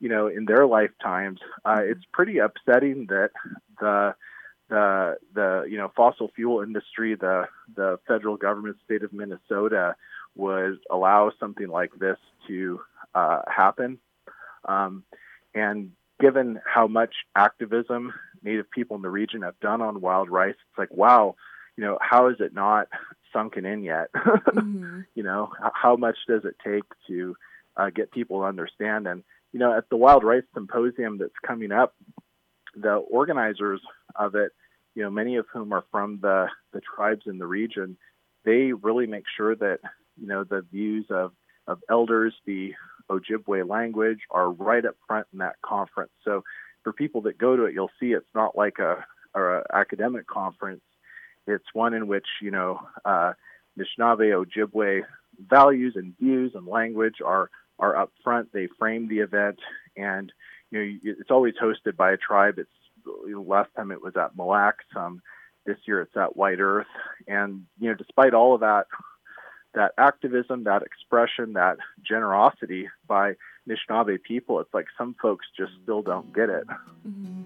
you 0.00 0.08
know, 0.08 0.26
in 0.26 0.46
their 0.46 0.66
lifetimes, 0.66 1.38
uh, 1.64 1.78
it's 1.80 2.04
pretty 2.12 2.38
upsetting 2.38 3.06
that 3.08 3.30
the 3.80 4.14
the 4.68 5.16
the 5.34 5.64
you 5.70 5.76
know 5.76 5.92
fossil 5.94 6.30
fuel 6.34 6.60
industry, 6.62 7.14
the 7.14 7.44
the 7.76 7.98
federal 8.08 8.36
government, 8.36 8.76
state 8.84 9.04
of 9.04 9.12
Minnesota, 9.12 9.94
would 10.36 10.78
allow 10.90 11.30
something 11.38 11.68
like 11.68 11.92
this 11.98 12.18
to 12.48 12.80
uh, 13.14 13.42
happen. 13.46 13.98
Um, 14.64 15.04
and 15.54 15.92
given 16.20 16.60
how 16.64 16.86
much 16.86 17.14
activism 17.36 18.12
Native 18.42 18.70
people 18.70 18.96
in 18.96 19.02
the 19.02 19.10
region 19.10 19.42
have 19.42 19.58
done 19.60 19.80
on 19.82 20.00
wild 20.00 20.30
rice, 20.30 20.54
it's 20.54 20.78
like 20.78 20.90
wow, 20.90 21.36
you 21.76 21.84
know, 21.84 21.98
how 22.00 22.28
is 22.28 22.36
it 22.40 22.54
not 22.54 22.88
sunken 23.32 23.64
in 23.64 23.82
yet? 23.82 24.12
mm-hmm. 24.14 25.00
You 25.14 25.22
know, 25.22 25.50
how 25.74 25.96
much 25.96 26.16
does 26.28 26.44
it 26.44 26.56
take 26.64 26.84
to 27.08 27.36
uh, 27.76 27.90
get 27.90 28.10
people 28.10 28.40
to 28.40 28.46
understand? 28.46 29.06
And 29.06 29.22
you 29.52 29.58
know, 29.58 29.76
at 29.76 29.88
the 29.90 29.96
Wild 29.96 30.24
Rice 30.24 30.44
Symposium 30.54 31.18
that's 31.18 31.32
coming 31.46 31.72
up, 31.72 31.94
the 32.74 32.94
organizers 32.94 33.80
of 34.16 34.34
it 34.34 34.52
you 34.94 35.02
know, 35.02 35.10
many 35.10 35.36
of 35.36 35.46
whom 35.52 35.72
are 35.72 35.84
from 35.90 36.18
the, 36.20 36.46
the 36.72 36.80
tribes 36.80 37.22
in 37.26 37.38
the 37.38 37.46
region, 37.46 37.96
they 38.44 38.72
really 38.72 39.06
make 39.06 39.24
sure 39.36 39.54
that, 39.56 39.78
you 40.20 40.26
know, 40.26 40.44
the 40.44 40.62
views 40.70 41.06
of, 41.10 41.32
of 41.66 41.78
elders, 41.88 42.34
the 42.46 42.74
Ojibwe 43.10 43.68
language 43.68 44.20
are 44.30 44.50
right 44.50 44.84
up 44.84 44.96
front 45.06 45.26
in 45.32 45.38
that 45.38 45.56
conference. 45.62 46.12
So 46.24 46.42
for 46.82 46.92
people 46.92 47.22
that 47.22 47.38
go 47.38 47.56
to 47.56 47.64
it, 47.64 47.74
you'll 47.74 47.90
see 48.00 48.12
it's 48.12 48.34
not 48.34 48.56
like 48.56 48.78
a, 48.78 49.04
a 49.34 49.62
academic 49.72 50.26
conference. 50.26 50.82
It's 51.46 51.64
one 51.72 51.94
in 51.94 52.06
which, 52.06 52.26
you 52.40 52.50
know, 52.50 52.80
uh, 53.04 53.32
Ojibwe 53.78 55.02
values 55.48 55.94
and 55.96 56.16
views 56.18 56.52
and 56.54 56.66
language 56.66 57.16
are, 57.24 57.50
are 57.78 57.96
up 57.96 58.12
front. 58.22 58.52
They 58.52 58.68
frame 58.78 59.08
the 59.08 59.20
event 59.20 59.58
and, 59.96 60.32
you 60.70 60.78
know, 60.78 60.98
it's 61.02 61.30
always 61.30 61.54
hosted 61.62 61.96
by 61.96 62.12
a 62.12 62.16
tribe. 62.16 62.58
It's 62.58 62.70
last 63.36 63.70
time 63.76 63.90
it 63.90 64.02
was 64.02 64.16
at 64.16 64.36
Mille 64.36 64.48
Lacs. 64.48 64.84
Um, 64.94 65.20
this 65.66 65.78
year 65.86 66.00
it's 66.02 66.16
at 66.16 66.36
White 66.36 66.60
Earth. 66.60 66.86
And, 67.26 67.66
you 67.78 67.88
know, 67.88 67.94
despite 67.94 68.34
all 68.34 68.54
of 68.54 68.60
that, 68.60 68.86
that 69.74 69.92
activism, 69.98 70.64
that 70.64 70.82
expression, 70.82 71.54
that 71.54 71.78
generosity 72.06 72.88
by 73.06 73.34
Anishinaabe 73.68 74.22
people, 74.22 74.60
it's 74.60 74.72
like 74.74 74.86
some 74.98 75.14
folks 75.20 75.46
just 75.56 75.72
still 75.82 76.02
don't 76.02 76.34
get 76.34 76.48
it. 76.48 76.66
Mm-hmm. 77.06 77.42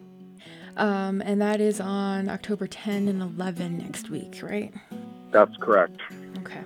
Um, 0.76 1.22
and 1.22 1.40
that 1.40 1.60
is 1.60 1.80
on 1.80 2.28
October 2.28 2.66
10 2.66 3.08
and 3.08 3.22
11 3.22 3.78
next 3.78 4.10
week, 4.10 4.40
right? 4.42 4.74
That's 5.30 5.56
correct. 5.56 6.00
Okay. 6.38 6.62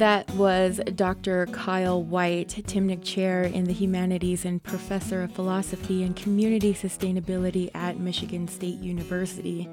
That 0.00 0.30
was 0.30 0.80
Dr. 0.94 1.44
Kyle 1.52 2.02
Whyte, 2.02 2.62
Timnick 2.66 3.04
Chair 3.04 3.42
in 3.42 3.64
the 3.64 3.74
Humanities 3.74 4.46
and 4.46 4.62
Professor 4.62 5.22
of 5.22 5.32
Philosophy 5.32 6.02
and 6.02 6.16
Community 6.16 6.72
Sustainability 6.72 7.70
at 7.74 8.00
Michigan 8.00 8.48
State 8.48 8.78
University. 8.78 9.68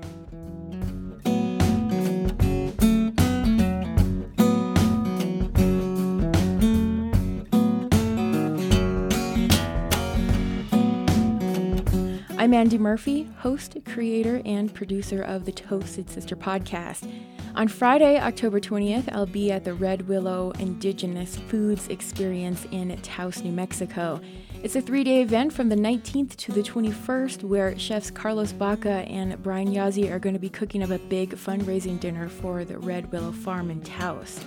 I'm 12.38 12.54
Andy 12.54 12.78
Murphy, 12.78 13.30
host, 13.38 13.78
creator, 13.86 14.42
and 14.44 14.74
producer 14.74 15.22
of 15.22 15.46
the 15.46 15.54
Toasted 15.54 16.10
Sister 16.10 16.36
podcast. 16.36 17.10
On 17.56 17.68
Friday, 17.68 18.20
October 18.20 18.60
20th, 18.60 19.12
I'll 19.12 19.26
be 19.26 19.52
at 19.52 19.64
the 19.64 19.74
Red 19.74 20.08
Willow 20.08 20.52
Indigenous 20.60 21.38
Foods 21.38 21.88
Experience 21.88 22.68
in 22.72 22.96
Taos, 23.02 23.42
New 23.42 23.52
Mexico. 23.52 24.22
It's 24.64 24.76
a 24.76 24.82
three 24.82 25.04
day 25.04 25.22
event 25.22 25.54
from 25.54 25.70
the 25.70 25.76
19th 25.76 26.36
to 26.36 26.52
the 26.52 26.62
21st 26.62 27.44
where 27.44 27.78
chefs 27.78 28.12
Carlos 28.12 28.52
Baca 28.52 29.06
and 29.08 29.42
Brian 29.42 29.70
Yazzie 29.70 30.12
are 30.12 30.20
going 30.20 30.34
to 30.34 30.40
be 30.40 30.50
cooking 30.50 30.84
up 30.84 30.90
a 30.90 31.00
big 31.00 31.32
fundraising 31.32 32.00
dinner 32.00 32.30
for 32.30 32.64
the 32.66 32.78
Red 32.78 33.12
Willow 33.12 33.32
Farm 33.32 33.72
in 33.72 33.82
Taos. 33.82 34.40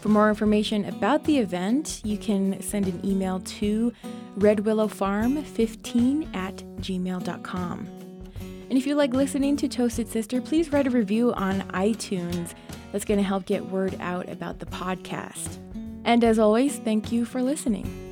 For 0.00 0.08
more 0.08 0.28
information 0.28 0.84
about 0.84 1.24
the 1.24 1.38
event, 1.38 2.00
you 2.04 2.16
can 2.16 2.62
send 2.62 2.86
an 2.86 3.04
email 3.04 3.40
to 3.40 3.92
redwillowfarm15 4.38 6.36
at 6.36 6.56
gmail.com. 6.80 7.97
And 8.68 8.76
if 8.76 8.86
you 8.86 8.94
like 8.94 9.14
listening 9.14 9.56
to 9.56 9.68
Toasted 9.68 10.08
Sister, 10.08 10.40
please 10.40 10.72
write 10.72 10.86
a 10.86 10.90
review 10.90 11.32
on 11.32 11.62
iTunes. 11.70 12.54
That's 12.92 13.04
going 13.04 13.18
to 13.18 13.24
help 13.24 13.46
get 13.46 13.66
word 13.66 13.96
out 14.00 14.28
about 14.28 14.58
the 14.58 14.66
podcast. 14.66 15.58
And 16.04 16.22
as 16.22 16.38
always, 16.38 16.78
thank 16.78 17.10
you 17.10 17.24
for 17.24 17.42
listening. 17.42 18.07